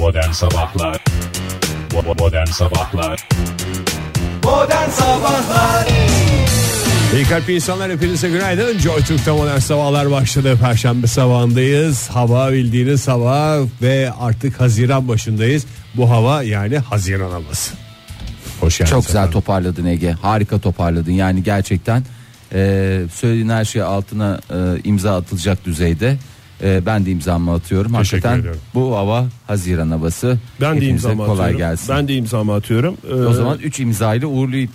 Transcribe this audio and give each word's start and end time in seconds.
Modern 0.00 0.30
Sabahlar 0.30 1.04
Modern 2.18 2.46
Sabahlar 2.46 3.28
Modern 4.44 4.90
Sabahlar 4.90 5.86
İyi 7.14 7.24
kalp 7.24 7.50
insanlar 7.50 7.92
hepinize 7.92 8.28
günaydın. 8.28 8.78
Joy 8.78 9.00
Türk'te 9.00 9.30
modern 9.30 9.58
sabahlar 9.58 10.10
başladı. 10.10 10.58
Perşembe 10.60 11.06
sabahındayız. 11.06 12.08
Hava 12.08 12.52
bildiğiniz 12.52 13.08
hava 13.08 13.58
ve 13.82 14.12
artık 14.20 14.60
Haziran 14.60 15.08
başındayız. 15.08 15.66
Bu 15.94 16.10
hava 16.10 16.42
yani 16.42 16.78
Haziran 16.78 17.30
havası. 17.30 17.74
Hoş 18.60 18.78
geldiniz. 18.78 18.90
Çok 18.90 19.06
güzel 19.06 19.30
toparladın 19.30 19.84
Ege. 19.84 20.12
Harika 20.12 20.58
toparladın. 20.58 21.12
Yani 21.12 21.42
gerçekten 21.42 22.04
e, 22.52 23.02
söylediğin 23.14 23.48
her 23.48 23.64
şey 23.64 23.82
altına 23.82 24.40
e, 24.50 24.80
imza 24.84 25.16
atılacak 25.16 25.64
düzeyde. 25.64 26.16
E, 26.62 26.86
ben 26.86 27.06
de 27.06 27.10
imzamı 27.10 27.52
atıyorum. 27.54 27.92
Teşekkür 27.92 28.16
Hakikaten 28.16 28.38
ediyorum. 28.40 28.60
bu 28.74 28.96
hava 28.96 29.26
Haziran 29.46 29.90
havası. 29.90 30.38
Ben 30.60 30.70
de 30.72 30.76
Hepinize 30.76 30.90
imzamı 31.08 31.26
kolay 31.26 31.34
atıyorum. 31.44 31.58
gelsin. 31.58 31.88
Ben 31.96 32.08
de 32.08 32.14
imzamı 32.14 32.54
atıyorum. 32.54 32.96
Ee, 33.10 33.14
O 33.14 33.32
zaman 33.32 33.58
3 33.58 33.80
imzayla 33.80 34.28
uğurlayıp 34.28 34.70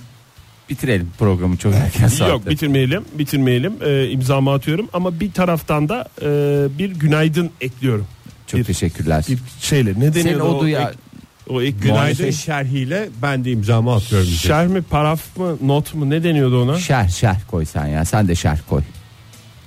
bitirelim 0.69 1.09
programı 1.19 1.57
çok 1.57 1.73
erken 1.73 2.07
saatte. 2.07 2.31
Yok 2.31 2.49
bitirmeyelim 2.49 3.03
bitirmeyelim 3.19 3.73
ee, 3.85 4.09
imzamı 4.09 4.51
atıyorum 4.53 4.87
ama 4.93 5.19
bir 5.19 5.31
taraftan 5.31 5.89
da 5.89 6.07
e, 6.21 6.27
bir 6.79 6.89
günaydın 6.91 7.49
ekliyorum. 7.61 8.05
Çok 8.47 8.59
bir- 8.59 8.65
teşekkürler. 8.65 9.25
Bir 9.29 9.37
şeyle 9.59 9.89
ne 9.99 10.11
Senin 10.11 10.13
deniyor 10.13 10.39
o 10.39 10.59
duya 10.61 10.81
ek, 10.81 10.91
o 11.49 11.61
ek 11.61 11.77
Günaydın 11.81 12.31
şerhiyle 12.31 13.09
ben 13.21 13.45
de 13.45 13.51
imzamı 13.51 13.93
atıyorum. 13.93 14.27
şerh 14.27 14.67
mi 14.67 14.81
paraf 14.81 15.37
mı 15.37 15.57
not 15.63 15.93
mu 15.93 16.09
ne 16.09 16.23
deniyordu 16.23 16.63
ona? 16.63 16.79
şerh 16.79 17.09
şerh 17.09 17.39
koy 17.51 17.65
sen 17.65 17.85
ya. 17.87 18.05
Sen 18.05 18.27
de 18.27 18.35
şerh 18.35 18.57
koy. 18.69 18.81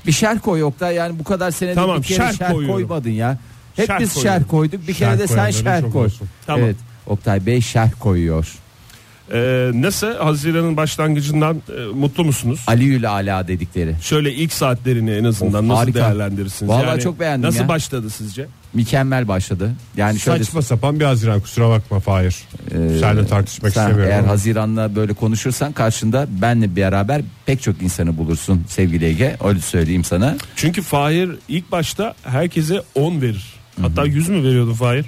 Bir 0.07 0.13
şerh 0.13 0.39
koy 0.41 0.63
Oktay 0.65 0.95
yani 0.95 1.19
bu 1.19 1.25
kadar 1.25 1.51
senedir 1.51 1.75
Tamam, 1.75 1.99
bir 1.99 2.03
kere 2.03 2.33
şerh, 2.33 2.53
koyuyorum. 2.53 2.75
koymadın 2.89 3.11
ya. 3.11 3.39
Hep 3.77 3.87
Şerh 3.87 4.01
biz 4.01 4.15
koyuyorum. 4.15 4.41
şerh 4.41 4.49
koyduk 4.51 4.89
bir 4.89 4.95
Şerh 4.95 5.09
kere 5.09 5.19
de 5.19 5.27
sen 5.27 5.37
koyanların 5.53 5.81
çok 5.83 5.93
koy. 5.93 6.05
olsun. 6.05 6.29
Tamam. 6.47 6.65
Evet 6.65 6.77
Oktay 7.07 7.47
Bey 7.47 7.61
şerh 7.61 7.91
koyuyor. 8.01 8.49
Ee, 9.33 9.71
nasıl 9.75 10.15
Haziran'ın 10.17 10.77
başlangıcından 10.77 11.63
e, 11.79 11.81
mutlu 11.95 12.25
musunuz? 12.25 12.61
Aliül 12.67 13.11
Ala 13.11 13.49
dedikleri. 13.49 13.95
Şöyle 14.03 14.33
ilk 14.35 14.53
saatlerini 14.53 15.11
en 15.11 15.25
azından 15.25 15.65
Of, 15.65 15.69
nasıl 15.71 15.81
harika. 15.81 15.99
değerlendirirsiniz? 16.01 16.71
Vallahi 16.73 17.01
çok 17.01 17.21
beğendim 17.21 17.49
Nasıl 17.49 17.61
ya. 17.61 17.69
başladı 17.69 18.11
sizce? 18.11 18.47
Mükemmel 18.75 19.29
başladı. 19.29 19.71
Yani 19.97 20.19
şöyle 20.21 20.45
Saçma 20.45 20.63
sapan 20.63 21.01
bir 21.01 21.05
Haziran 21.05 21.41
kusura 21.41 21.69
bakma 21.71 22.01
Fahir. 22.01 22.37
Ee, 22.71 22.99
Seninle 23.01 23.27
tartışmak 23.27 23.73
sen 23.73 23.81
istemiyorum. 23.81 24.13
eğer 24.13 24.19
ama. 24.19 24.29
Haziran'la 24.29 24.97
böyle 24.97 25.13
konuşursan 25.15 25.73
karşında 25.73 26.27
benle 26.31 26.77
beraber 26.77 27.23
pek 27.47 27.63
çok 27.63 27.83
insanı 27.83 28.17
bulursun 28.19 28.65
sevgili 28.69 29.05
Ege. 29.05 29.37
Öyle 29.45 29.61
söyleyeyim 29.61 30.05
sana. 30.05 30.37
Çünkü 30.57 30.83
Fahir 30.83 31.31
ilk 31.49 31.73
başta 31.73 32.15
herkese 32.25 32.83
10 32.95 33.23
verir. 33.23 33.55
Hatta 33.81 34.05
100 34.05 34.29
mü 34.29 34.43
veriyordu 34.45 34.75
Fahir? 34.75 35.07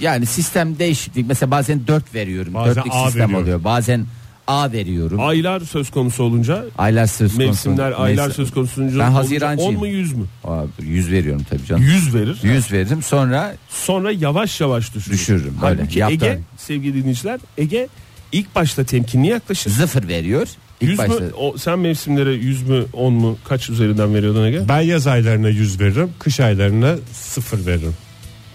Yani 0.00 0.26
sistem 0.26 0.78
değişiklik. 0.78 1.26
Mesela 1.28 1.50
bazen 1.50 1.86
4 1.86 2.14
veriyorum. 2.14 2.54
Bazen 2.54 2.74
Dörtlük 2.76 2.94
A 2.94 3.04
sistem 3.04 3.20
veriyorum. 3.22 3.42
oluyor. 3.44 3.64
Bazen 3.64 4.06
A 4.50 4.72
veriyorum. 4.72 5.20
Aylar 5.20 5.60
söz 5.60 5.90
konusu 5.90 6.22
olunca 6.22 6.64
Aylar 6.78 7.06
söz 7.06 7.32
konusu. 7.32 7.46
mevsimler 7.46 7.92
aylar 7.96 8.30
söz 8.30 8.50
konusu 8.50 8.82
olunca 8.82 8.98
Ben 8.98 9.10
Hazirancıyım. 9.10 9.74
10 9.74 9.78
mu 9.80 9.86
100 9.86 10.12
mü? 10.12 10.24
Abi, 10.44 10.68
100 10.80 11.10
veriyorum 11.10 11.42
tabii 11.50 11.64
canım. 11.64 11.82
100 11.82 12.14
verir. 12.14 12.38
100 12.42 12.72
veririm 12.72 13.02
sonra 13.02 13.54
Sonra 13.68 14.12
yavaş 14.12 14.60
yavaş 14.60 14.94
düşürür. 14.94 15.14
Düşürürüm, 15.14 15.54
böyle. 15.62 15.80
Halbuki. 15.82 16.04
Ege 16.04 16.40
sevgili 16.56 16.94
dinleyiciler 16.94 17.40
Ege 17.58 17.88
ilk 18.32 18.54
başta 18.54 18.84
temkinli 18.84 19.26
yaklaşır. 19.26 19.70
sıfır 19.70 20.08
veriyor. 20.08 20.48
İlk 20.80 20.88
100 20.90 20.98
başta 20.98 21.14
mü? 21.14 21.30
O, 21.38 21.56
sen 21.58 21.78
mevsimlere 21.78 22.32
100 22.32 22.68
mü 22.68 22.84
10 22.92 23.12
mu 23.12 23.38
kaç 23.48 23.70
üzerinden 23.70 24.14
veriyordun 24.14 24.44
Ege? 24.44 24.68
Ben 24.68 24.80
yaz 24.80 25.06
aylarına 25.06 25.48
100 25.48 25.80
veririm. 25.80 26.10
Kış 26.18 26.40
aylarına 26.40 26.94
0 27.12 27.66
veririm. 27.66 27.94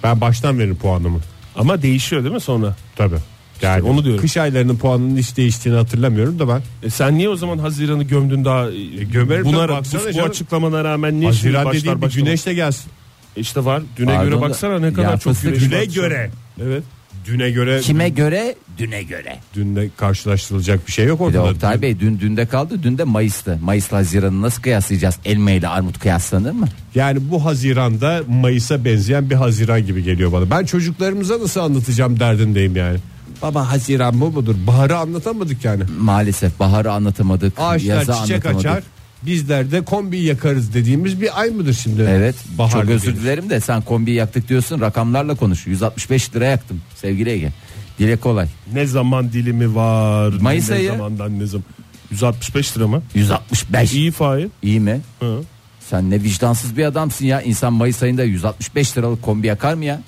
Ben 0.04 0.22
baştan 0.22 0.60
veririm 0.60 0.76
puanımı. 0.76 1.20
Ama 1.56 1.82
değişiyor 1.82 2.24
değil 2.24 2.36
mi 2.36 2.42
sonra? 2.42 2.76
Tabii. 2.96 3.16
Yani 3.62 3.82
onu 3.84 4.04
diyorum. 4.04 4.22
Kış 4.22 4.38
aylarının 4.38 4.78
puanının 4.78 5.18
hiç 5.18 5.38
değiştiğini 5.38 5.78
hatırlamıyorum 5.78 6.40
da 6.40 6.48
ben. 6.48 6.62
E 6.84 6.90
sen 6.90 7.18
niye 7.18 7.30
o 7.30 7.36
zaman 7.36 7.58
Haziran'ı 7.58 8.04
gömdün 8.04 8.46
daha? 8.46 8.72
E, 8.72 9.04
gömerim 9.04 9.46
Buna 9.46 9.70
bu, 9.70 9.84
bu 10.08 10.14
canım. 10.14 10.30
açıklamana 10.30 10.84
rağmen 10.84 11.20
niye 11.20 11.26
Haziran 11.30 11.64
şimdi 11.64 11.78
dediğim 11.78 11.86
başlar 11.86 11.98
bir 11.98 12.02
başlar? 12.02 12.20
güneş 12.24 12.46
de 12.46 12.54
gelsin. 12.54 12.92
İşte 13.36 13.66
var. 13.66 13.84
Düne 13.98 14.06
Pardon 14.06 14.26
göre 14.26 14.36
da- 14.36 14.42
baksana 14.42 14.80
ne 14.80 14.94
kadar 14.94 15.20
çok 15.20 15.42
güneş 15.42 15.62
Düne 15.62 15.80
var. 15.80 15.84
göre. 15.84 16.32
Evet. 16.64 16.84
Düne 17.26 17.52
göre 17.52 17.82
kime 17.82 18.10
göre? 18.10 18.56
Düne 18.78 19.04
göre. 19.04 19.38
dünle 19.56 19.90
karşılaştırılacak 19.98 20.88
bir 20.88 20.92
şey 20.92 21.06
yok 21.06 21.28
Bir 21.30 21.34
de 21.34 21.40
ortada. 21.40 21.54
Oktay 21.54 21.82
Bey 21.82 22.00
dün 22.00 22.20
dünde 22.20 22.46
kaldı. 22.46 22.84
Dün 22.84 22.98
de 22.98 23.04
Mayıs'tı. 23.04 23.60
Mayıs'la 23.62 23.98
Haziran'ı 23.98 24.42
nasıl 24.42 24.62
kıyaslayacağız? 24.62 25.16
Elma 25.26 25.52
ile 25.52 25.68
armut 25.68 26.00
kıyaslanır 26.00 26.52
mı? 26.52 26.68
Yani 26.96 27.20
bu 27.32 27.46
Haziran'da 27.46 28.22
Mayıs'a 28.28 28.86
benzeyen 28.86 29.30
bir 29.30 29.36
Haziran 29.36 29.86
gibi 29.86 30.04
geliyor 30.04 30.32
bana. 30.32 30.50
Ben 30.50 30.66
çocuklarımıza 30.66 31.40
nasıl 31.40 31.60
anlatacağım 31.60 32.20
derdindeyim 32.20 32.76
yani. 32.76 32.98
Baba 33.42 33.72
Haziran 33.72 34.22
bu 34.22 34.32
mudur? 34.32 34.56
Baharı 34.68 34.98
anlatamadık 34.98 35.66
yani. 35.66 35.84
Maalesef 36.00 36.60
baharı 36.60 36.92
anlatamadık. 36.92 37.54
Ağaçlar 37.60 37.96
yazı 37.96 38.14
çiçek 38.22 38.46
anlatamadık. 38.46 38.66
açar. 38.72 38.84
Bizler 39.26 39.72
de 39.72 39.82
kombi 39.82 40.20
yakarız 40.20 40.74
dediğimiz 40.74 41.22
bir 41.22 41.40
ay 41.42 41.50
mıdır 41.50 41.74
şimdi? 41.74 42.02
Evet. 42.10 42.36
Bahar 42.58 42.72
çok 42.72 42.90
özür 42.90 43.16
dilerim 43.16 43.50
de 43.50 43.60
sen 43.60 43.82
kombiyi 43.82 44.18
yaktık 44.18 44.50
diyorsun. 44.50 44.82
Rakamlarla 44.82 45.36
konuş. 45.36 45.68
165 45.68 46.36
lira 46.36 46.46
yaktım 46.46 46.82
sevgili 46.96 47.30
Ege. 47.30 47.52
Dile 48.00 48.18
kolay. 48.18 48.48
Ne 48.74 48.86
zaman 48.86 49.32
dilimi 49.34 49.76
var? 49.76 50.30
Mayıs 50.42 50.70
ne 50.70 50.76
ayı. 50.76 50.88
zamandan 50.88 51.40
ne 51.40 51.46
zaman? 51.46 51.66
165 52.12 52.78
lira 52.78 52.88
mı? 52.88 53.04
165. 53.14 53.94
İyi, 53.94 53.98
İyi 53.98 54.12
Fahir. 54.12 54.50
mi? 54.80 55.02
Hı. 55.20 55.42
Sen 55.90 56.10
ne 56.10 56.24
vicdansız 56.24 56.78
bir 56.78 56.86
adamsın 56.86 57.26
ya. 57.26 57.42
İnsan 57.42 57.74
Mayıs 57.74 58.04
ayında 58.04 58.24
165 58.24 58.98
liralık 58.98 59.22
kombi 59.22 59.48
yakar 59.48 59.74
mı 59.74 59.86
ya? 59.86 60.02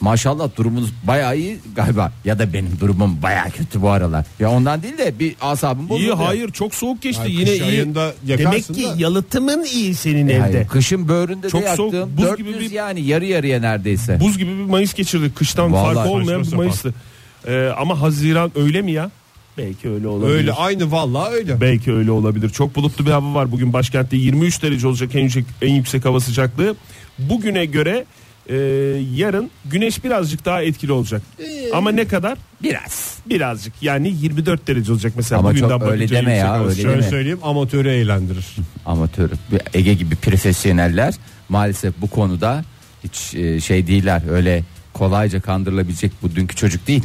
Maşallah 0.00 0.48
durumunuz 0.56 0.90
bayağı 1.04 1.36
iyi 1.38 1.58
galiba. 1.76 2.12
Ya 2.24 2.38
da 2.38 2.52
benim 2.52 2.70
durumum 2.80 3.22
bayağı 3.22 3.50
kötü 3.50 3.82
bu 3.82 3.90
aralar. 3.90 4.24
Ya 4.40 4.50
ondan 4.50 4.82
değil 4.82 4.98
de 4.98 5.18
bir 5.18 5.34
asabım 5.40 5.88
bozuldu. 5.88 6.04
İyi 6.04 6.08
ya. 6.08 6.18
hayır 6.18 6.50
çok 6.50 6.74
soğuk 6.74 7.02
geçti 7.02 7.22
Ay, 7.22 7.32
yine 7.32 7.54
iyi. 7.56 7.94
Demek 8.38 8.64
ki 8.66 8.84
da. 8.86 8.94
yalıtımın 8.98 9.64
iyi 9.64 9.94
senin 9.94 10.28
E, 10.28 10.32
evde. 10.32 10.40
hayır, 10.40 10.68
kışın 10.68 11.08
böğründe 11.08 11.48
Çok 11.50 11.62
de 11.62 11.76
soğuk, 11.76 11.94
yaktım. 11.94 12.12
buz 12.16 12.24
400 12.24 12.48
gibi 12.48 12.60
bir- 12.60 12.70
yani 12.70 13.00
yarı 13.00 13.24
yarıya 13.24 13.60
neredeyse. 13.60 14.20
Buz 14.20 14.38
gibi 14.38 14.50
bir 14.50 14.64
Mayıs 14.64 14.94
geçirdik. 14.94 15.36
Kıştan 15.36 15.72
Vallahi 15.72 15.94
farkı 15.94 16.10
olmayan 16.10 16.42
bir 16.42 16.52
Mayıs'tı. 16.52 16.94
Ee, 17.48 17.70
ama 17.78 18.00
Haziran 18.00 18.52
öyle 18.54 18.82
mi 18.82 18.92
ya? 18.92 19.10
Belki 19.58 19.88
öyle 19.90 20.08
olabilir. 20.08 20.34
Öyle 20.34 20.52
aynı 20.52 20.90
vallahi 20.92 21.32
öyle. 21.34 21.60
Belki 21.60 21.92
öyle 21.92 22.10
olabilir. 22.10 22.48
Çok 22.50 22.76
bulutlu 22.76 23.06
bir 23.06 23.10
hava 23.10 23.34
var. 23.34 23.52
Bugün 23.52 23.72
başkentte 23.72 24.16
23 24.16 24.62
derece 24.62 24.86
olacak 24.88 25.14
en 25.14 25.20
yüksek, 25.22 25.44
en 25.62 25.74
yüksek 25.74 26.04
hava 26.04 26.20
sıcaklığı. 26.20 26.74
Bugüne 27.18 27.64
göre 27.64 28.04
e, 28.50 28.56
yarın 29.14 29.50
güneş 29.64 30.04
birazcık 30.04 30.44
daha 30.44 30.62
etkili 30.62 30.92
olacak. 30.92 31.22
Ama 31.74 31.90
ne 31.90 32.08
kadar? 32.08 32.38
Biraz. 32.62 33.18
Birazcık. 33.26 33.72
Yani 33.82 34.14
24 34.20 34.66
derece 34.66 34.92
olacak 34.92 35.12
mesela. 35.16 35.38
Ama 35.38 35.54
çok 35.54 35.82
öyle 35.82 36.08
deme 36.08 36.36
ya, 36.36 36.64
öyle. 36.64 36.82
Şöyle 36.82 36.92
deme. 36.92 37.10
söyleyeyim 37.10 37.38
amatörü 37.42 37.88
eğlendirir. 37.88 38.46
Amatör. 38.86 39.30
Bir 39.52 39.60
Ege 39.74 39.94
gibi 39.94 40.16
profesyoneller 40.16 41.14
maalesef 41.48 41.94
bu 42.00 42.10
konuda 42.10 42.64
hiç 43.04 43.34
e, 43.34 43.60
şey 43.60 43.86
değiller. 43.86 44.22
Öyle 44.30 44.64
kolayca 44.92 45.40
kandırılabilecek 45.40 46.12
bu 46.22 46.34
dünkü 46.36 46.56
çocuk 46.56 46.86
değil. 46.86 47.02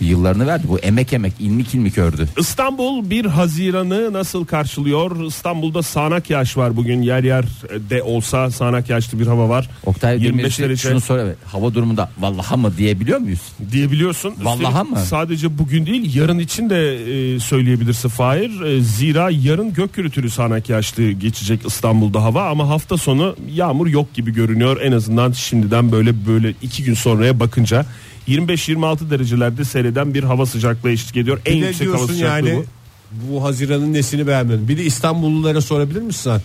Yıllarını 0.00 0.46
verdi. 0.46 0.64
Bu 0.68 0.78
emek 0.78 1.12
emek 1.12 1.32
ilmik 1.40 1.74
ilmik 1.74 1.98
ördü. 1.98 2.28
İstanbul 2.38 3.10
1 3.10 3.24
Haziran'ı 3.24 4.12
nasıl 4.12 4.44
karşılıyor? 4.44 5.24
İstanbul'da 5.26 5.82
sağanak 5.82 6.30
yağış 6.30 6.56
var 6.56 6.76
bugün. 6.76 7.02
Yer 7.02 7.24
yer 7.24 7.44
de 7.90 8.02
olsa 8.02 8.50
sağanak 8.50 8.90
yağışlı 8.90 9.20
bir 9.20 9.26
hava 9.26 9.48
var. 9.48 9.70
Oktay 9.86 10.14
25 10.14 10.24
25 10.24 10.58
derece. 10.58 10.88
şunu 10.88 11.00
sor 11.00 11.18
evet. 11.18 11.36
Hava 11.44 11.74
durumunda 11.74 12.10
vallaha 12.20 12.56
mı 12.56 12.76
diyebiliyor 12.76 13.18
muyuz? 13.18 13.40
diyebiliyorsun. 13.72 14.30
Üstelik 14.30 14.90
mı? 14.90 14.98
Sadece 14.98 15.58
bugün 15.58 15.86
değil 15.86 16.16
yarın 16.16 16.38
için 16.38 16.70
de 16.70 16.94
e, 17.34 17.40
söyleyebilirsin 17.40 18.08
Fahir. 18.08 18.60
E, 18.60 18.80
zira 18.80 19.30
yarın 19.30 19.72
gök 19.72 19.94
gürültülü 19.94 20.30
sağanak 20.30 20.68
yağışlı 20.68 21.10
geçecek 21.10 21.66
İstanbul'da 21.66 22.22
hava 22.22 22.48
ama 22.50 22.68
hafta 22.68 22.96
sonu 22.96 23.36
yağmur 23.54 23.86
yok 23.86 24.14
gibi 24.14 24.32
görünüyor. 24.32 24.80
En 24.80 24.92
azından 24.92 25.32
şimdiden 25.32 25.92
böyle 25.92 26.26
böyle 26.26 26.54
iki 26.62 26.84
gün 26.84 26.94
sonraya 26.94 27.40
bakınca 27.40 27.86
25-26 28.28 29.10
derecelerde 29.10 29.64
seyreden 29.64 30.14
bir 30.14 30.22
hava 30.24 30.46
sıcaklığı 30.46 30.90
eşlik 30.90 31.16
ediyor. 31.16 31.38
En 31.46 31.60
Bir 31.60 31.66
yüksek 31.66 31.88
hava 31.88 32.06
sıcaklığı 32.06 32.48
yani 32.48 32.64
bu. 33.12 33.32
bu 33.32 33.44
Haziran'ın 33.44 33.92
nesini 33.92 34.26
beğenmedin. 34.26 34.68
Bir 34.68 34.78
de 34.78 34.84
İstanbullulara 34.84 35.60
sorabilir 35.60 36.02
misin 36.02 36.20
sen? 36.30 36.40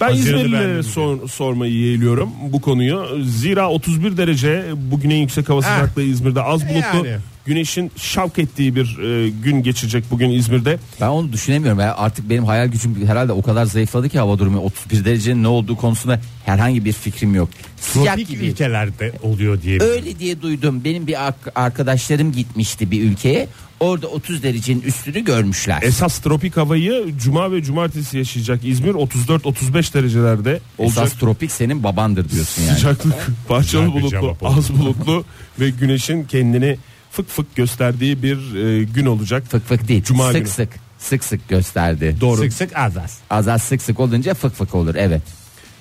Ben 0.00 0.14
İzmirlilere 0.14 0.82
sor- 0.82 1.28
sormayı 1.28 1.72
yeğliyorum 1.74 2.28
bu 2.52 2.60
konuyu. 2.60 3.06
Zira 3.24 3.70
31 3.70 4.16
derece 4.16 4.64
bugün 4.76 5.10
en 5.10 5.16
yüksek 5.16 5.48
hava 5.48 5.62
sıcaklığı 5.62 6.02
İzmir'de 6.02 6.42
az 6.42 6.62
bulutlu. 6.68 7.06
yani. 7.08 7.16
Güneşin 7.46 7.92
şavk 7.96 8.38
ettiği 8.38 8.76
bir 8.76 8.98
e, 8.98 9.28
gün 9.30 9.62
geçecek 9.62 10.04
bugün 10.10 10.30
İzmir'de. 10.30 10.78
Ben 11.00 11.06
onu 11.08 11.32
düşünemiyorum. 11.32 11.80
Ya 11.80 11.96
artık 11.96 12.30
benim 12.30 12.44
hayal 12.44 12.66
gücüm 12.68 13.06
herhalde 13.06 13.32
o 13.32 13.42
kadar 13.42 13.64
zayıfladı 13.64 14.08
ki 14.08 14.18
hava 14.18 14.38
durumu 14.38 14.58
31 14.58 15.04
derecenin 15.04 15.42
ne 15.42 15.48
olduğu 15.48 15.76
konusunda 15.76 16.20
herhangi 16.46 16.84
bir 16.84 16.92
fikrim 16.92 17.34
yok. 17.34 17.48
Sıcak 17.76 18.06
Tropik 18.06 18.28
gibi. 18.28 18.46
ülkelerde 18.46 19.12
oluyor 19.22 19.62
diye. 19.62 19.80
Öyle 19.80 20.18
diye 20.18 20.42
duydum. 20.42 20.84
Benim 20.84 21.06
bir 21.06 21.26
ar- 21.26 21.34
arkadaşlarım 21.54 22.32
gitmişti 22.32 22.90
bir 22.90 23.02
ülkeye. 23.02 23.48
Orada 23.80 24.06
30 24.06 24.42
derecenin 24.42 24.80
üstünü 24.80 25.24
görmüşler. 25.24 25.82
Esas 25.82 26.18
tropik 26.18 26.56
havayı 26.56 27.14
cuma 27.22 27.52
ve 27.52 27.62
cumartesi 27.62 28.18
yaşayacak 28.18 28.64
İzmir 28.64 28.94
34-35 28.94 29.94
derecelerde 29.94 30.60
olacak. 30.78 31.06
Esas 31.06 31.18
tropik 31.18 31.52
senin 31.52 31.82
babandır 31.84 32.30
diyorsun 32.30 32.62
yani. 32.62 32.74
Sıcaklık 32.74 33.14
parçalı 33.48 33.92
bulutlu, 33.92 34.36
az 34.42 34.78
bulutlu 34.78 35.24
ve 35.60 35.70
güneşin 35.70 36.24
kendini 36.24 36.76
fık 37.16 37.28
fık 37.28 37.56
gösterdiği 37.56 38.22
bir 38.22 38.54
e, 38.54 38.84
gün 38.84 39.06
olacak. 39.06 39.44
Fık 39.48 39.68
fık 39.68 39.88
değil. 39.88 40.02
Cuma 40.04 40.26
sık 40.26 40.34
günü. 40.34 40.48
sık. 40.48 40.68
Sık 40.98 41.24
sık 41.24 41.48
gösterdi. 41.48 42.16
Doğru. 42.20 42.40
Sık 42.40 42.52
sık 42.52 42.76
az 42.76 42.96
az. 42.96 43.18
Az 43.30 43.48
az 43.48 43.62
sık 43.62 43.82
sık 43.82 44.00
olunca 44.00 44.34
fık 44.34 44.54
fık 44.54 44.74
olur. 44.74 44.94
Evet. 44.94 45.22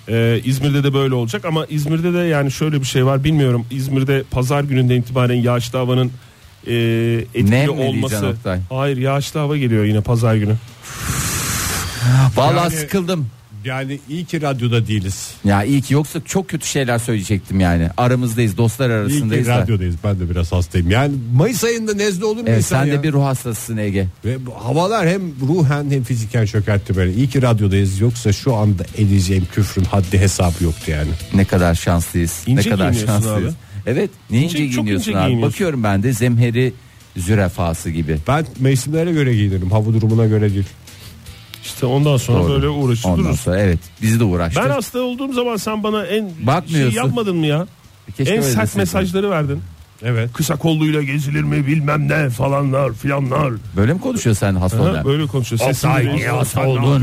Ee, 0.08 0.42
İzmir'de 0.44 0.84
de 0.84 0.94
böyle 0.94 1.16
olacak 1.16 1.46
ama 1.46 1.66
İzmir'de 1.66 2.14
de 2.14 2.18
yani 2.18 2.52
şöyle 2.52 2.80
bir 2.80 2.86
şey 2.86 3.06
var 3.06 3.24
bilmiyorum. 3.24 3.66
İzmir'de 3.72 4.24
pazar 4.32 4.64
gününden 4.64 4.96
itibaren 4.96 5.36
yağışlı 5.36 5.78
havanın 5.78 6.12
e, 6.68 6.74
etkili 7.34 7.52
Nem 7.52 7.70
olması. 7.70 8.36
Hayır 8.70 8.98
yağışlı 8.98 9.40
hava 9.40 9.58
geliyor 9.58 9.84
yine 9.86 10.02
pazar 10.02 10.36
günü. 10.36 10.56
Vallahi 12.36 12.74
Yani- 12.74 12.76
sıkıldım. 12.76 13.28
Yani 13.66 14.00
iyi 14.10 14.26
ki 14.26 14.42
radyoda 14.42 14.88
değiliz. 14.88 15.32
Ya 15.46 15.64
iyi 15.64 15.82
ki 15.82 15.94
yoksa 15.94 16.22
çok 16.26 16.50
kötü 16.50 16.68
şeyler 16.68 16.98
söyleyecektim 17.00 17.60
yani. 17.60 17.88
Aramızdayız, 17.98 18.58
dostlar 18.58 18.90
İyi 18.90 18.94
arasındayız 18.94 19.46
ki 19.46 19.52
da. 19.52 19.58
radyodayız. 19.60 19.96
Ben 20.04 20.20
de 20.20 20.30
biraz 20.30 20.52
hastayım. 20.52 20.90
Yani 20.92 21.14
Mayıs 21.36 21.64
ayında 21.64 21.94
nezle 21.94 22.26
olur 22.26 22.38
mu 22.42 22.44
Evet, 22.48 22.58
insan 22.58 22.80
sen 22.80 22.86
ya? 22.86 22.94
de 22.94 23.04
bir 23.04 23.14
ruh 23.14 23.24
hastasısın 23.24 23.78
Ege. 23.78 24.08
Ve 24.26 24.46
bu 24.46 24.52
havalar 24.66 25.08
hem 25.08 25.22
ruhen 25.48 25.92
hem 25.92 26.04
fiziken 26.04 26.46
çökertti 26.46 26.98
beni. 26.98 27.12
İyi 27.14 27.30
ki 27.30 27.42
radyodayız. 27.42 28.00
Yoksa 28.00 28.34
şu 28.34 28.56
anda 28.56 28.84
edeceğim 28.98 29.48
küfrün 29.54 29.84
haddi 29.84 30.20
hesabı 30.20 30.64
yoktu 30.64 30.92
yani. 30.92 31.10
Ne 31.34 31.46
kadar 31.46 31.76
şanslıyız. 31.76 32.44
İnce 32.48 32.70
ne 32.70 32.74
kadar 32.74 32.92
giyiniyorsun 32.92 33.24
şanslıyız. 33.24 33.54
abi. 33.54 33.58
Evet, 33.86 34.10
ne 34.32 34.38
ince, 34.44 34.58
İnce- 34.58 34.72
çok 34.76 34.84
giyiniyorsun 34.86 35.12
ince 35.12 35.20
abi. 35.20 35.28
giyiniyorsun. 35.28 35.54
Bakıyorum 35.54 35.84
ben 35.84 36.04
de 36.04 36.14
zemheri 36.14 36.74
zürafası 37.18 37.90
gibi. 37.90 38.18
Ben 38.28 38.46
mevsimlere 38.60 39.12
göre 39.12 39.34
giyinirim. 39.36 39.72
Hava 39.72 39.94
durumuna 39.94 40.26
göre 40.26 40.54
değil. 40.54 40.66
İşte 41.64 41.86
ondan 41.86 42.18
sonra 42.18 42.40
Doğru. 42.44 42.50
böyle 42.50 42.68
uğraşıp 42.70 43.06
Ondan 43.06 43.20
dururuz. 43.26 43.40
sonra 43.40 43.60
evet 43.60 43.80
bizi 44.02 44.20
de 44.20 44.24
uğraştı. 44.24 44.62
Ben 44.66 44.70
hasta 44.70 45.00
olduğum 45.00 45.34
zaman 45.34 45.56
sen 45.56 45.84
bana 45.84 46.06
en 46.06 46.30
Bakmıyorsun. 46.42 46.92
şey 46.92 47.04
yapmadın 47.04 47.36
mı 47.36 47.46
ya? 47.46 47.68
Keşke 48.18 48.34
en 48.34 48.38
öyle 48.40 48.52
sert 48.52 48.62
deseydin. 48.64 48.78
mesajları 48.82 49.30
verdin. 49.30 49.62
Evet. 50.06 50.34
Kısa 50.34 50.56
kolluyla 50.56 51.04
gezilir 51.04 51.42
mi 51.44 51.68
bilmem 51.68 52.10
ne 52.10 52.30
falanlar 52.30 52.94
filanlar. 52.94 53.54
Böyle 53.76 53.94
mi 53.94 54.00
konuşuyor 54.02 54.36
sen 54.36 54.56
hasta 54.56 54.78
Ha, 54.78 54.82
olan? 54.84 55.06
böyle 55.06 55.28
konuşuyor. 55.28 55.60
Sesini 55.60 55.96
değiştiriyor. 55.96 56.38
hasta 56.38 56.68
oldun. 56.68 57.00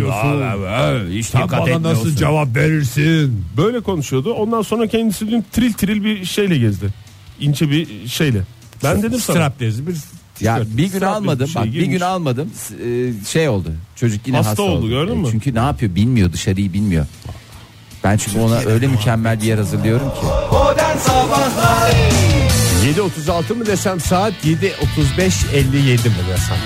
Hiç 1.10 1.26
Sen 1.26 1.42
dikkat 1.42 1.60
bana 1.60 1.62
nasıl 1.62 1.78
etmiyorsun. 1.78 2.16
cevap 2.16 2.56
verirsin? 2.56 3.44
Böyle 3.56 3.80
konuşuyordu. 3.80 4.32
Ondan 4.32 4.62
sonra 4.62 4.86
kendisi 4.86 5.30
dün 5.30 5.44
tril 5.52 5.72
tril 5.72 6.04
bir 6.04 6.24
şeyle 6.24 6.58
gezdi. 6.58 6.86
İnce 7.40 7.70
bir 7.70 8.08
şeyle. 8.08 8.40
Ben 8.84 8.98
dedim 9.02 9.18
sana. 9.20 9.36
Strap 9.36 9.60
dezi 9.60 9.86
bir 9.86 9.96
Ya 10.40 10.60
bir 10.66 10.92
gün 10.92 11.00
almadım. 11.00 11.46
bir 11.46 11.52
şey 11.52 11.62
Bak 11.62 11.72
bir 11.72 11.87
gün 11.87 12.00
almadım. 12.00 12.50
S- 12.56 12.75
e, 12.75 13.25
Şey 13.25 13.48
oldu. 13.48 13.72
Çocuk 13.96 14.26
yine 14.26 14.37
Hasta 14.37 14.50
hasta, 14.50 14.62
oldu, 14.62 14.88
gördün 14.88 15.19
mü? 15.19 15.28
Çünkü 15.31 15.54
ne 15.54 15.58
yapıyor 15.58 15.94
bilmiyor 15.94 16.32
dışarıyı 16.32 16.72
bilmiyor. 16.72 17.06
Ben 18.04 18.16
çünkü 18.16 18.38
ona 18.38 18.56
öyle 18.58 18.87
mükemmel 18.87 19.40
bir 19.40 19.46
yer 19.46 19.58
hazırlıyorum 19.58 20.08
ki. 20.10 20.26
Modern 20.52 20.96
Sabahlar 20.98 21.90
7.36 23.26 23.54
mı 23.54 23.66
desem 23.66 24.00
saat 24.00 24.32
7.35.57 24.44 26.08
mi 26.08 26.14
desem? 26.31 26.56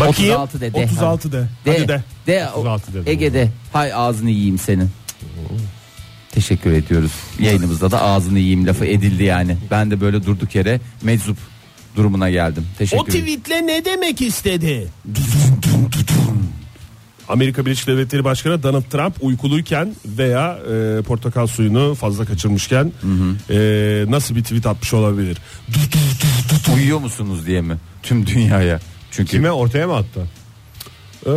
Bakayım. 0.00 0.34
36 0.40 0.60
de, 0.60 0.74
de. 0.74 0.84
36 0.84 1.32
de. 1.32 1.48
De, 1.64 1.72
Hadi 1.78 1.88
de. 1.88 2.02
de, 2.26 2.48
36 2.54 2.92
dedim. 2.94 3.02
Ege'de 3.06 3.48
hay 3.72 3.92
ağzını 3.94 4.30
yiyeyim 4.30 4.58
senin. 4.58 4.90
Teşekkür 6.32 6.72
ediyoruz. 6.72 7.12
Yayınımızda 7.40 7.90
da 7.90 8.02
ağzını 8.02 8.38
yiyeyim 8.38 8.66
lafı 8.66 8.84
edildi 8.86 9.24
yani. 9.24 9.56
Ben 9.70 9.90
de 9.90 10.00
böyle 10.00 10.26
durduk 10.26 10.54
yere 10.54 10.80
meczup 11.02 11.36
durumuna 11.96 12.30
geldim. 12.30 12.66
Teşekkür 12.78 13.08
ederim. 13.08 13.24
tweetle 13.24 13.66
ne 13.66 13.84
demek 13.84 14.20
istedi? 14.20 14.88
Amerika 17.28 17.66
Birleşik 17.66 17.86
Devletleri 17.86 18.24
Başkanı 18.24 18.62
Donald 18.62 18.82
Trump 18.82 19.14
uykuluyken 19.20 19.94
veya 20.06 20.58
e, 20.98 21.02
portakal 21.02 21.46
suyunu 21.46 21.94
fazla 21.94 22.24
kaçırmışken 22.24 22.92
e, 23.50 23.56
nasıl 24.08 24.36
bir 24.36 24.42
tweet 24.42 24.66
atmış 24.66 24.94
olabilir? 24.94 25.38
Uyuyor 26.74 26.98
musunuz 26.98 27.46
diye 27.46 27.60
mi? 27.60 27.76
Tüm 28.02 28.26
dünyaya. 28.26 28.80
Çünkü 29.10 29.30
Kime 29.30 29.50
ortaya 29.50 29.86
mı 29.86 29.94
attı? 29.96 30.26
Ee, 31.26 31.30